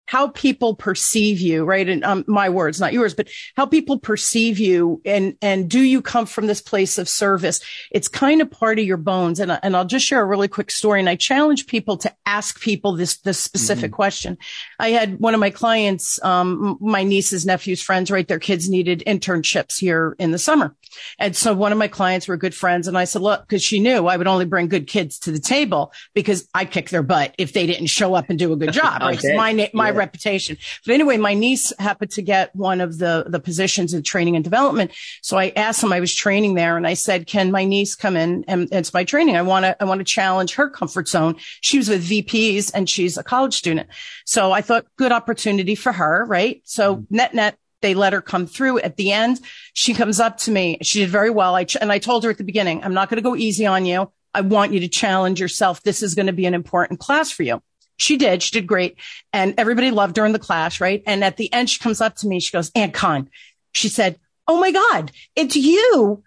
[0.06, 1.88] how people perceive you, right?
[1.88, 6.02] And um, my words, not yours, but how people perceive you and, and do you
[6.02, 7.62] come from this place of service?
[7.92, 9.40] It's kind of part of your bones.
[9.40, 11.00] And, and I'll just share a really quick story.
[11.00, 13.96] And I challenge people to ask people this, this specific mm-hmm.
[13.96, 14.38] question.
[14.80, 18.28] I had one of my clients, um, my nieces, nephews, friends, right?
[18.28, 20.76] Their kids needed internships here in the summer.
[21.20, 22.88] And so one of my clients were good friends.
[22.88, 25.40] And I said, look, cause she knew I would only bring good kids to the
[25.40, 28.74] table because I kick their butt if they didn't show up and do a good
[28.74, 29.02] job.
[29.02, 29.18] Right.
[29.18, 29.36] okay.
[29.36, 29.98] my, my yeah.
[29.98, 30.58] reputation.
[30.86, 34.44] But anyway, my niece happened to get one of the, the positions in training and
[34.44, 34.92] development.
[35.22, 38.16] So I asked them, I was training there and I said, can my niece come
[38.18, 39.36] in and it's my training.
[39.36, 41.36] I want to, I want to challenge her comfort zone.
[41.62, 43.90] She was with VPs and she's a college student.
[44.26, 46.26] So I thought good opportunity for her.
[46.26, 46.62] Right.
[46.66, 47.16] So mm-hmm.
[47.16, 49.40] net net, they let her come through at the end.
[49.74, 50.80] She comes up to me.
[50.82, 51.54] She did very well.
[51.54, 53.68] I ch- and I told her at the beginning, I'm not going to go easy
[53.68, 54.12] on you.
[54.34, 55.84] I want you to challenge yourself.
[55.84, 57.62] This is going to be an important class for you.
[57.98, 58.42] She did.
[58.42, 58.98] She did great.
[59.32, 61.04] And everybody loved her in the class, right?
[61.06, 62.40] And at the end, she comes up to me.
[62.40, 63.30] She goes, Aunt Con,
[63.74, 66.24] she said, Oh my God, it's you.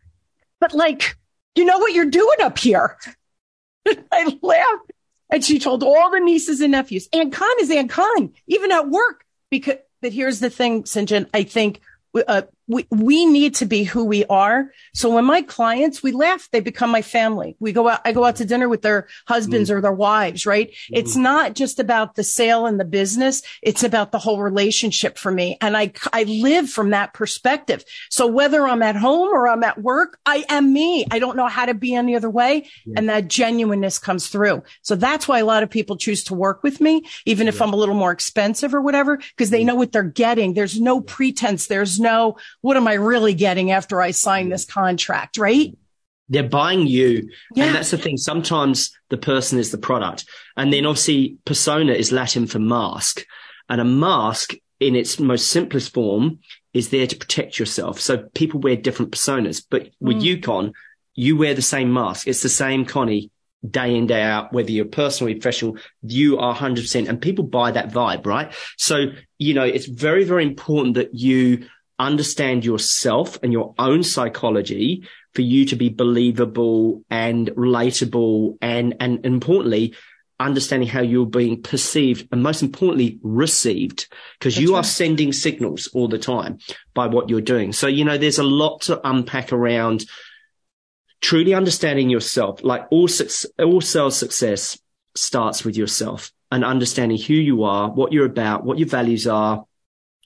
[0.61, 1.16] But like,
[1.55, 2.97] you know what you're doing up here?
[4.12, 4.92] I laughed.
[5.29, 8.88] And she told all the nieces and nephews, Aunt Con is Aunt Con, even at
[8.88, 9.25] work.
[9.51, 11.09] Because, but here's the thing, St.
[11.09, 11.81] John, I think
[12.29, 14.70] uh, we, we need to be who we are.
[14.94, 17.57] So when my clients, we laugh, they become my family.
[17.61, 19.74] We go out, I go out to dinner with their husbands mm.
[19.74, 20.68] or their wives, right?
[20.68, 20.98] Mm.
[20.98, 23.42] It's not just about the sale and the business.
[23.62, 25.59] It's about the whole relationship for me.
[25.61, 27.85] And I, I live from that perspective.
[28.11, 31.07] So whether I'm at home or I'm at work, I am me.
[31.11, 32.68] I don't know how to be any other way.
[32.85, 32.94] Yeah.
[32.96, 34.62] And that genuineness comes through.
[34.83, 37.52] So that's why a lot of people choose to work with me, even yeah.
[37.52, 40.55] if I'm a little more expensive or whatever, because they know what they're getting.
[40.55, 41.68] There's no pretense.
[41.68, 45.79] There's no, what am I really getting after I sign this contract, right?
[46.29, 47.31] They're buying you.
[47.55, 47.66] Yeah.
[47.66, 48.16] And that's the thing.
[48.16, 50.24] Sometimes the person is the product.
[50.57, 53.24] And then obviously persona is Latin for mask.
[53.68, 56.40] And a mask in its most simplest form
[56.74, 58.00] is there to protect yourself.
[58.00, 60.40] So people wear different personas, but with mm.
[60.40, 60.72] UConn,
[61.14, 62.26] you wear the same mask.
[62.26, 63.31] It's the same Connie
[63.64, 67.70] day in, day out, whether you're personal or professional, you are 100% and people buy
[67.70, 68.52] that vibe, right?
[68.76, 71.68] So, you know, it's very, very important that you
[71.99, 79.25] understand yourself and your own psychology for you to be believable and relatable and, and
[79.25, 79.95] importantly,
[80.39, 84.81] understanding how you're being perceived and most importantly, received because you right.
[84.81, 86.59] are sending signals all the time
[86.95, 87.73] by what you're doing.
[87.73, 90.05] So, you know, there's a lot to unpack around
[91.21, 92.63] truly understanding yourself.
[92.63, 93.09] Like all,
[93.59, 94.79] all sales success
[95.15, 99.65] starts with yourself and understanding who you are, what you're about, what your values are,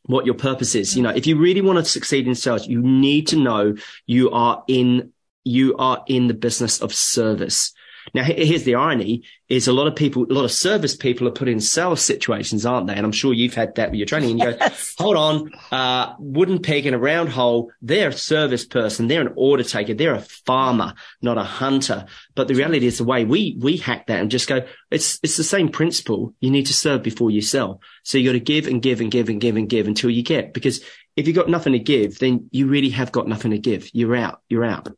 [0.05, 0.97] what your purpose is.
[0.97, 3.75] You know, if you really want to succeed in sales, you need to know
[4.07, 5.13] you are in,
[5.45, 7.73] you are in the business of service.
[8.15, 11.33] Now, here's the irony is a lot of people, a lot of service people are
[11.33, 12.95] put in sales situations, aren't they?
[12.95, 14.31] And I'm sure you've had that with your training.
[14.31, 14.95] And you yes.
[14.95, 17.73] go, hold on, uh, wooden peg in a round hole.
[17.83, 19.09] They're a service person.
[19.09, 19.95] They're an order taker.
[19.95, 22.07] They're a farmer, not a hunter.
[22.35, 25.37] But the reality is the way we, we hack that and just go, it's, it's
[25.37, 26.35] the same principle.
[26.41, 27.81] You need to serve before you sell.
[28.05, 30.23] So you got to give and give and give and give and give until you
[30.23, 30.85] get, because
[31.17, 33.91] if you've got nothing to give, then you really have got nothing to give.
[33.93, 34.43] You're out.
[34.49, 34.89] You're out.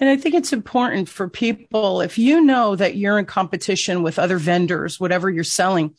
[0.00, 4.18] And I think it's important for people, if you know that you're in competition with
[4.18, 5.94] other vendors, whatever you're selling,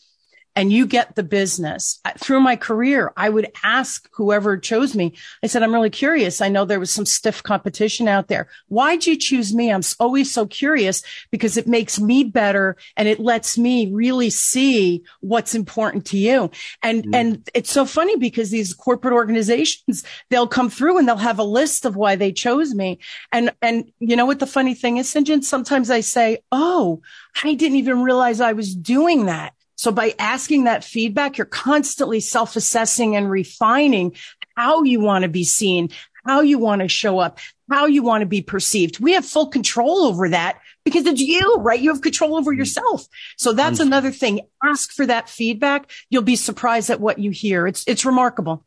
[0.55, 1.99] and you get the business.
[2.17, 5.13] Through my career, I would ask whoever chose me.
[5.43, 6.39] I said, I'm really curious.
[6.41, 8.47] I know there was some stiff competition out there.
[8.69, 9.71] Why'd you choose me?
[9.71, 15.03] I'm always so curious because it makes me better and it lets me really see
[15.19, 16.49] what's important to you.
[16.81, 17.15] And, mm.
[17.15, 21.43] and it's so funny because these corporate organizations, they'll come through and they'll have a
[21.43, 22.99] list of why they chose me.
[23.31, 25.27] And, and you know what the funny thing is, St.
[25.27, 25.41] John?
[25.41, 27.01] Sometimes I say, Oh,
[27.43, 29.53] I didn't even realize I was doing that.
[29.75, 34.15] So by asking that feedback, you're constantly self-assessing and refining
[34.55, 35.89] how you want to be seen,
[36.25, 38.99] how you want to show up, how you want to be perceived.
[38.99, 41.79] We have full control over that because it's you, right?
[41.79, 42.59] You have control over mm-hmm.
[42.59, 43.07] yourself.
[43.37, 43.87] So that's mm-hmm.
[43.87, 44.41] another thing.
[44.63, 45.91] Ask for that feedback.
[46.09, 47.67] You'll be surprised at what you hear.
[47.67, 48.65] It's, it's remarkable.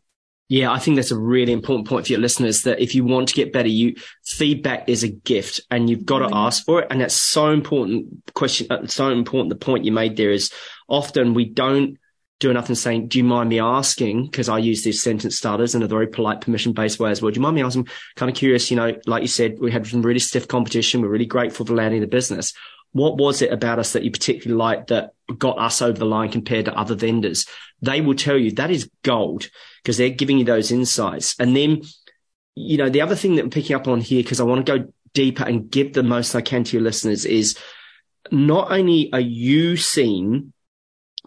[0.49, 3.29] Yeah, I think that's a really important point for your listeners that if you want
[3.29, 6.89] to get better, you feedback is a gift and you've got to ask for it.
[6.91, 8.67] And that's so important question.
[8.71, 9.51] Uh, so important.
[9.51, 10.51] The point you made there is
[10.89, 11.99] often we don't
[12.41, 14.25] doing nothing saying, do you mind me asking?
[14.25, 17.33] Because I use these sentence starters in a very polite permission based way as well.
[17.33, 17.89] Do you mind me asking?
[18.17, 21.03] Kind of curious, you know, like you said, we had some really stiff competition.
[21.03, 22.55] We're really grateful for landing the business.
[22.93, 26.31] What was it about us that you particularly liked that got us over the line
[26.31, 27.47] compared to other vendors?
[27.83, 29.49] They will tell you that is gold
[29.83, 31.37] because they're giving you those insights.
[31.39, 31.83] And then,
[32.55, 34.79] you know, the other thing that I'm picking up on here, because I want to
[34.79, 37.59] go deeper and give the most I can to your listeners is
[38.31, 40.53] not only are you seen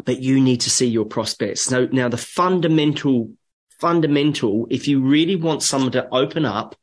[0.05, 1.61] but you need to see your prospects.
[1.61, 3.31] So now the fundamental,
[3.79, 6.75] fundamental, if you really want someone to open up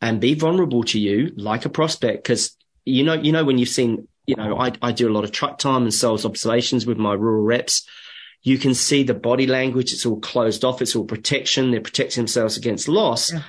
[0.00, 3.68] and be vulnerable to you, like a prospect, because you know, you know, when you've
[3.68, 6.98] seen, you know, I, I do a lot of truck time and sales observations with
[6.98, 7.86] my rural reps.
[8.42, 9.92] You can see the body language.
[9.92, 10.82] It's all closed off.
[10.82, 11.70] It's all protection.
[11.70, 13.32] They're protecting themselves against loss.
[13.32, 13.42] Yeah.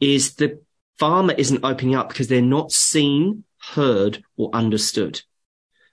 [0.00, 0.60] Is the
[0.98, 5.20] farmer isn't opening up because they're not seen, heard or understood.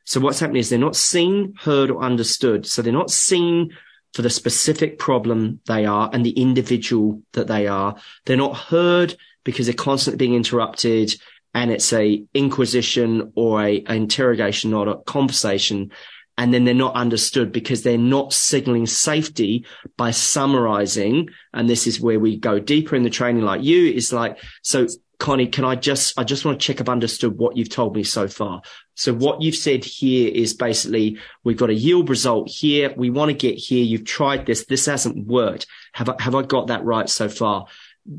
[0.05, 2.67] So what's happening is they're not seen, heard or understood.
[2.67, 3.75] So they're not seen
[4.13, 7.95] for the specific problem they are and the individual that they are.
[8.25, 11.15] They're not heard because they're constantly being interrupted
[11.55, 15.91] and it's a inquisition or a, a interrogation, not a conversation.
[16.37, 21.29] And then they're not understood because they're not signaling safety by summarizing.
[21.53, 24.85] And this is where we go deeper in the training like you is like, so
[25.17, 28.03] Connie, can I just, I just want to check I've understood what you've told me
[28.03, 28.61] so far.
[28.95, 32.93] So what you've said here is basically, we've got a yield result here.
[32.97, 33.85] We want to get here.
[33.85, 34.65] You've tried this.
[34.65, 35.67] This hasn't worked.
[35.93, 37.67] Have I, have I got that right so far?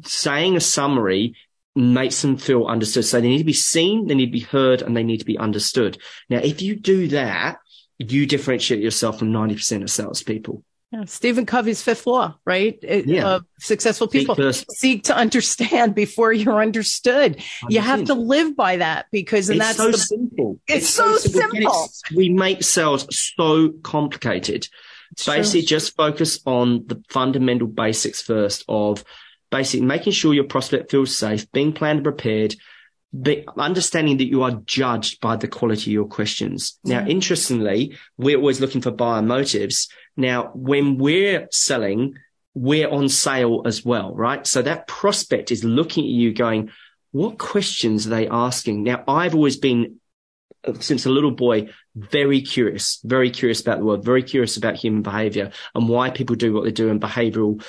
[0.04, 1.36] Saying a summary
[1.76, 3.04] makes them feel understood.
[3.04, 5.24] So they need to be seen, they need to be heard, and they need to
[5.24, 5.98] be understood.
[6.28, 7.58] Now, if you do that,
[7.98, 10.62] you differentiate yourself from 90% of salespeople.
[10.92, 12.78] Yeah, Stephen Covey's fifth law, right?
[12.82, 13.26] Yeah.
[13.26, 17.42] Uh, successful people seek to understand before you're understood.
[17.68, 20.60] You have to live by that because, and it's that's so the, simple.
[20.68, 21.88] It's, it's so, so simple.
[21.88, 22.16] simple.
[22.16, 24.68] We make sales so complicated.
[25.12, 25.66] It's Basically, true.
[25.66, 29.04] just focus on the fundamental basics first of
[29.56, 32.54] basically making sure your prospect feels safe, being planned and prepared,
[33.12, 36.78] but understanding that you are judged by the quality of your questions.
[36.84, 39.88] Now, interestingly, we're always looking for buyer motives.
[40.16, 42.16] Now, when we're selling,
[42.52, 44.46] we're on sale as well, right?
[44.46, 46.70] So that prospect is looking at you going,
[47.12, 48.82] what questions are they asking?
[48.82, 50.00] Now, I've always been,
[50.80, 55.02] since a little boy, very curious, very curious about the world, very curious about human
[55.02, 57.64] behavior and why people do what they do in behavioral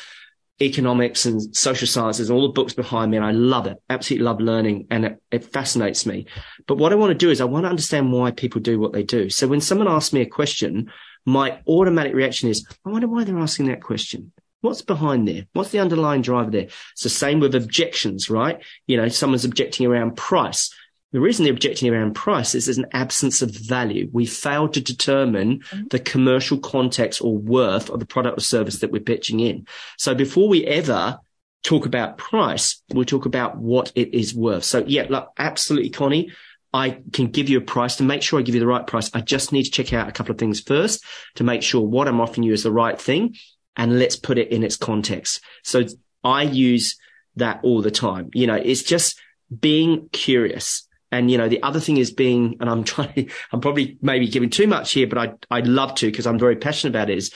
[0.61, 3.17] economics and social sciences, all the books behind me.
[3.17, 3.77] And I love it.
[3.89, 6.25] Absolutely love learning and it, it, fascinates me.
[6.67, 8.93] But what I want to do is I want to understand why people do what
[8.93, 9.29] they do.
[9.29, 10.91] So when someone asks me a question,
[11.25, 14.31] my automatic reaction is, I wonder why they're asking that question.
[14.61, 15.45] What's behind there?
[15.53, 16.67] What's the underlying driver there?
[16.93, 18.63] It's the same with objections, right?
[18.87, 20.73] You know, someone's objecting around price.
[21.13, 24.09] The reason they're objecting around price is there's an absence of value.
[24.11, 25.87] We failed to determine mm-hmm.
[25.89, 29.67] the commercial context or worth of the product or service that we're pitching in.
[29.97, 31.19] So before we ever
[31.63, 34.65] talk about price, we'll talk about what it is worth.
[34.65, 36.31] So yeah, look, absolutely, Connie.
[36.73, 39.09] I can give you a price to make sure I give you the right price.
[39.13, 41.03] I just need to check out a couple of things first
[41.35, 43.35] to make sure what I'm offering you is the right thing.
[43.77, 45.41] And let's put it in its context.
[45.63, 45.85] So
[46.23, 46.97] I use
[47.37, 48.29] that all the time.
[48.33, 49.19] You know, it's just
[49.59, 53.97] being curious and, you know, the other thing is being, and I'm trying, I'm probably
[54.01, 57.09] maybe giving too much here, but I, I'd love to because I'm very passionate about
[57.09, 57.33] it is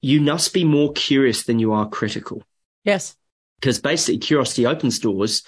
[0.00, 2.42] you must be more curious than you are critical.
[2.84, 3.16] Yes.
[3.60, 5.42] Because basically curiosity opens doors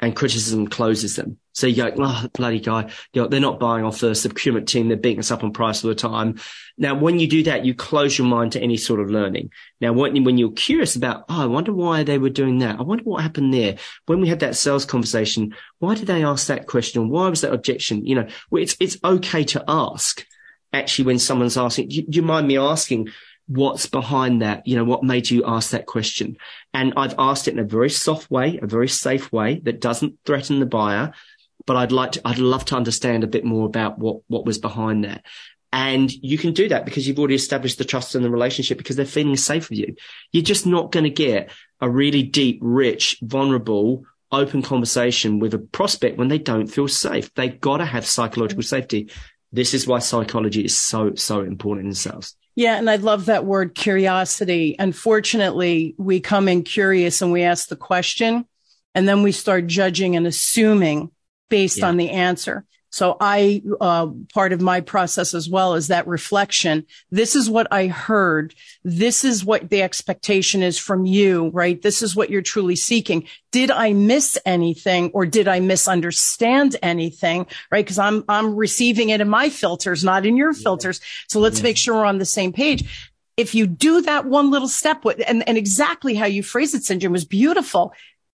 [0.00, 1.38] and criticism closes them.
[1.52, 4.22] So you go, oh, bloody guy, you know, they're not buying off us.
[4.22, 6.40] The procurement team, they're beating us up on price all the time.
[6.78, 9.50] Now, when you do that, you close your mind to any sort of learning.
[9.80, 12.78] Now, when, when you're curious about, oh, I wonder why they were doing that.
[12.78, 13.76] I wonder what happened there.
[14.06, 17.10] When we had that sales conversation, why did they ask that question?
[17.10, 18.06] Why was that objection?
[18.06, 20.26] You know, it's, it's okay to ask
[20.72, 23.08] actually when someone's asking, do you mind me asking?
[23.46, 24.66] what's behind that?
[24.66, 26.36] You know, what made you ask that question?
[26.72, 30.18] And I've asked it in a very soft way, a very safe way that doesn't
[30.24, 31.12] threaten the buyer.
[31.66, 34.58] But I'd like to, I'd love to understand a bit more about what, what was
[34.58, 35.24] behind that.
[35.72, 38.96] And you can do that because you've already established the trust in the relationship because
[38.96, 39.96] they're feeling safe with you.
[40.30, 41.50] You're just not going to get
[41.80, 47.32] a really deep, rich, vulnerable, open conversation with a prospect when they don't feel safe.
[47.34, 49.10] They've got to have psychological safety.
[49.50, 52.34] This is why psychology is so, so important in sales.
[52.54, 54.76] Yeah, and I love that word curiosity.
[54.78, 58.46] Unfortunately, we come in curious and we ask the question,
[58.94, 61.10] and then we start judging and assuming
[61.52, 61.88] based yeah.
[61.88, 62.64] on the answer.
[62.88, 66.86] So I, uh, part of my process as well is that reflection.
[67.10, 68.54] This is what I heard.
[68.84, 71.80] This is what the expectation is from you, right?
[71.80, 73.28] This is what you're truly seeking.
[73.50, 77.46] Did I miss anything or did I misunderstand anything?
[77.70, 77.86] Right.
[77.86, 81.00] Cause I'm, I'm receiving it in my filters, not in your filters.
[81.28, 81.64] So let's yeah.
[81.64, 83.12] make sure we're on the same page.
[83.36, 86.98] if you do that one little step and, and exactly how you phrase it.
[87.00, 87.92] John was beautiful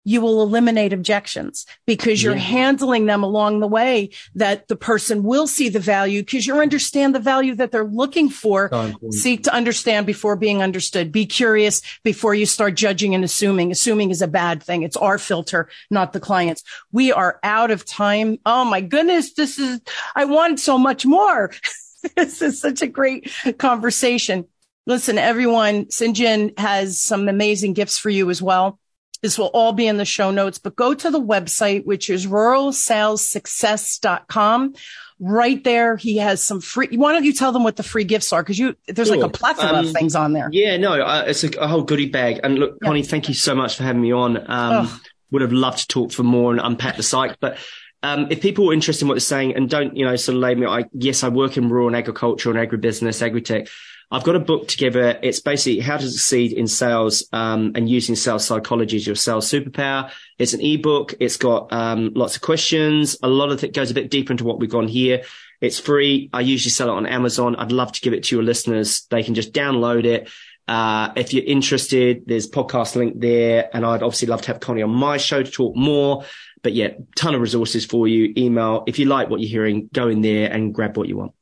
[0.07, 2.41] you will eliminate objections because you're yeah.
[2.41, 7.13] handling them along the way that the person will see the value because you understand
[7.13, 8.71] the value that they're looking for.
[9.11, 11.11] Seek to understand before being understood.
[11.11, 13.73] Be curious before you start judging and assuming.
[13.73, 14.85] Assuming is a bad thing.
[14.85, 16.63] It's our filter, not the client's.
[16.93, 18.39] We are out of time.
[18.47, 19.35] Oh my goodness.
[19.35, 19.81] This is,
[20.15, 21.51] I want so much more.
[22.17, 23.29] this is such a great
[23.59, 24.47] conversation.
[24.87, 25.89] Listen, everyone.
[25.91, 28.79] John has some amazing gifts for you as well.
[29.23, 32.27] This will all be in the show notes, but go to the website, which is
[32.27, 34.75] ruralsalessuccess.com.
[35.19, 36.95] Right there, he has some free.
[36.95, 38.43] Why don't you tell them what the free gifts are?
[38.43, 39.17] Because you there's sure.
[39.17, 40.51] like a plethora um, of things on there.
[40.53, 42.41] Yeah, no, uh, it's a, a, whole goodie bag.
[42.45, 42.89] And look, yeah.
[42.89, 44.37] Connie, thank you so much for having me on.
[44.37, 45.01] Um, oh.
[45.31, 47.59] Would have loved to talk for more and unpack the site, but
[48.03, 50.43] um, if people are interested in what they're saying and don't, you know, sort of
[50.43, 53.69] label me, I, yes, I work in rural and agriculture and agribusiness, agri-tech.
[54.11, 55.19] I've got a book together.
[55.21, 59.51] It's basically how to succeed in sales um, and using sales psychology as your sales
[59.51, 60.13] superpower.
[60.39, 61.15] It's an ebook.
[61.19, 63.17] It's got um, lots of questions.
[63.23, 65.23] A lot of it goes a bit deeper into what we've gone here.
[65.61, 66.31] It's free.
[66.33, 67.57] I usually sell it on Amazon.
[67.57, 69.07] I'd love to give it to your listeners.
[69.11, 70.29] They can just download it.
[70.69, 73.69] Uh, if you're interested, there's podcast link there.
[73.75, 76.25] And I'd obviously love to have Connie on my show to talk more.
[76.63, 78.33] But yeah, ton of resources for you.
[78.37, 78.85] Email.
[78.87, 81.33] If you like what you're hearing, go in there and grab what you want.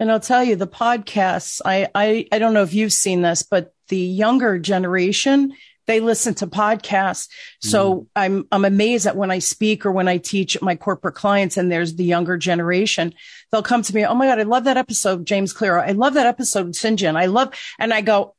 [0.00, 3.42] And I'll tell you the podcasts, I, I, I don't know if you've seen this,
[3.42, 5.54] but the younger generation,
[5.86, 7.28] they listen to podcasts.
[7.60, 8.06] So mm.
[8.16, 11.70] I'm, I'm amazed that when I speak or when I teach my corporate clients and
[11.70, 13.14] there's the younger generation,
[13.52, 14.04] they'll come to me.
[14.04, 15.78] Oh my God, I love that episode, James Clear.
[15.78, 16.72] I love that episode.
[16.72, 17.16] John.
[17.16, 18.34] I love, and I go,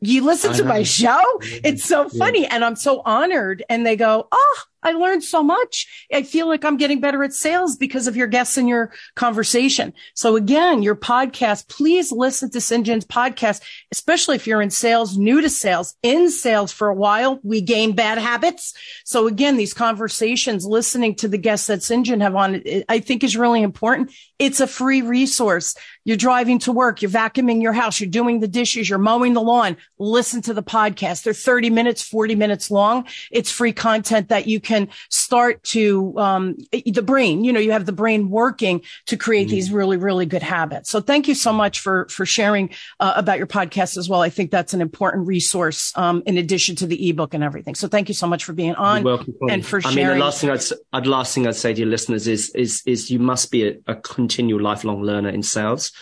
[0.00, 1.22] you listen to my show?
[1.42, 2.42] It's so funny.
[2.42, 2.54] Yeah.
[2.54, 3.64] And I'm so honored.
[3.68, 6.06] And they go, Oh, I learned so much.
[6.12, 9.92] I feel like I'm getting better at sales because of your guests and your conversation.
[10.14, 12.58] So again, your podcast, please listen to.
[12.58, 17.40] John's podcast, especially if you're in sales, new to sales, in sales for a while.
[17.42, 18.74] We gain bad habits.
[19.04, 21.82] So again, these conversations, listening to the guests that.
[21.88, 24.12] John have on, I think is really important.
[24.38, 25.74] It's a free resource.
[26.04, 27.02] You're driving to work.
[27.02, 28.00] You're vacuuming your house.
[28.00, 28.88] You're doing the dishes.
[28.88, 29.76] You're mowing the lawn.
[29.98, 31.24] Listen to the podcast.
[31.24, 33.06] They're 30 minutes, 40 minutes long.
[33.30, 37.86] It's free content that you can start to, um, the brain, you know, you have
[37.86, 39.56] the brain working to create mm-hmm.
[39.56, 40.90] these really, really good habits.
[40.90, 44.22] So thank you so much for, for sharing uh, about your podcast as well.
[44.28, 47.74] I think that's an important resource, um, in addition to the ebook and everything.
[47.74, 49.98] So thank you so much for being on welcome, and for sharing.
[49.98, 52.50] I mean, the last thing I'd, I'd, last thing I'd say to your listeners is,
[52.54, 55.92] is, is you must be a, a continual lifelong learner in sales.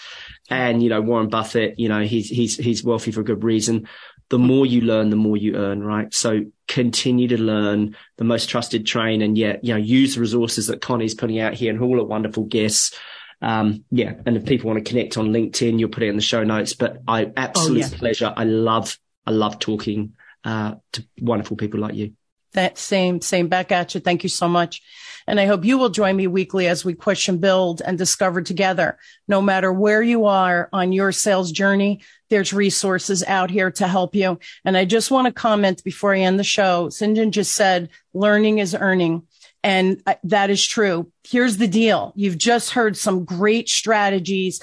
[0.48, 3.88] And, you know, Warren Buffett, you know, he's, he's, he's wealthy for a good reason
[4.28, 6.12] the more you learn, the more you earn, right?
[6.12, 10.66] So continue to learn the most trusted train and yet, you know, use the resources
[10.66, 12.98] that Connie's putting out here and all the wonderful guests.
[13.40, 14.14] Um, yeah.
[14.24, 16.72] And if people want to connect on LinkedIn, you'll put it in the show notes,
[16.72, 17.98] but I absolute oh, yeah.
[17.98, 18.34] pleasure.
[18.36, 20.14] I love, I love talking,
[20.44, 22.14] uh, to wonderful people like you.
[22.54, 24.00] That same, same back at you.
[24.00, 24.80] Thank you so much.
[25.26, 28.96] And I hope you will join me weekly as we question, build and discover together.
[29.28, 32.00] No matter where you are on your sales journey,
[32.30, 34.38] there's resources out here to help you.
[34.64, 36.88] And I just want to comment before I end the show.
[36.90, 39.22] John just said learning is earning.
[39.62, 41.10] And that is true.
[41.24, 42.12] Here's the deal.
[42.14, 44.62] You've just heard some great strategies,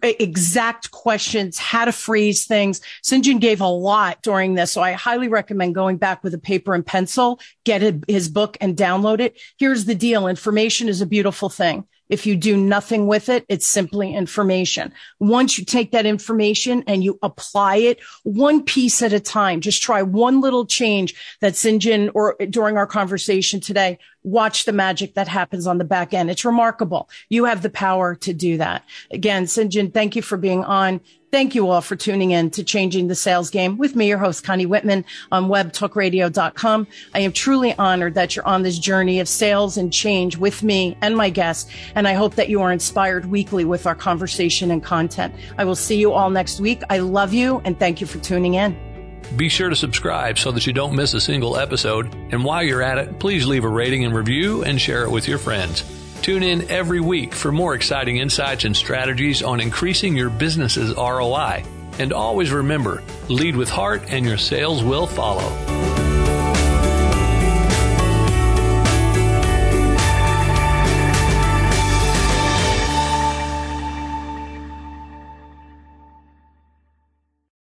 [0.00, 2.80] exact questions, how to phrase things.
[3.02, 4.70] John gave a lot during this.
[4.70, 8.76] So I highly recommend going back with a paper and pencil, get his book and
[8.76, 9.40] download it.
[9.58, 10.28] Here's the deal.
[10.28, 11.84] Information is a beautiful thing.
[12.08, 14.92] If you do nothing with it, it's simply information.
[15.20, 19.82] Once you take that information and you apply it one piece at a time, just
[19.82, 23.98] try one little change that's in or during our conversation today.
[24.24, 26.30] Watch the magic that happens on the back end.
[26.30, 27.08] It's remarkable.
[27.28, 28.84] You have the power to do that.
[29.10, 29.46] Again.
[29.46, 31.00] John, thank you for being on.
[31.30, 34.44] Thank you all for tuning in to Changing the Sales Game with me, your host,
[34.44, 36.86] Connie Whitman on webtalkradio.com.
[37.12, 40.96] I am truly honored that you're on this journey of sales and change with me
[41.02, 41.68] and my guests.
[41.96, 45.34] And I hope that you are inspired weekly with our conversation and content.
[45.58, 46.82] I will see you all next week.
[46.88, 48.93] I love you and thank you for tuning in.
[49.36, 52.14] Be sure to subscribe so that you don't miss a single episode.
[52.32, 55.28] And while you're at it, please leave a rating and review and share it with
[55.28, 55.82] your friends.
[56.22, 61.64] Tune in every week for more exciting insights and strategies on increasing your business's ROI.
[61.98, 66.03] And always remember, lead with heart and your sales will follow.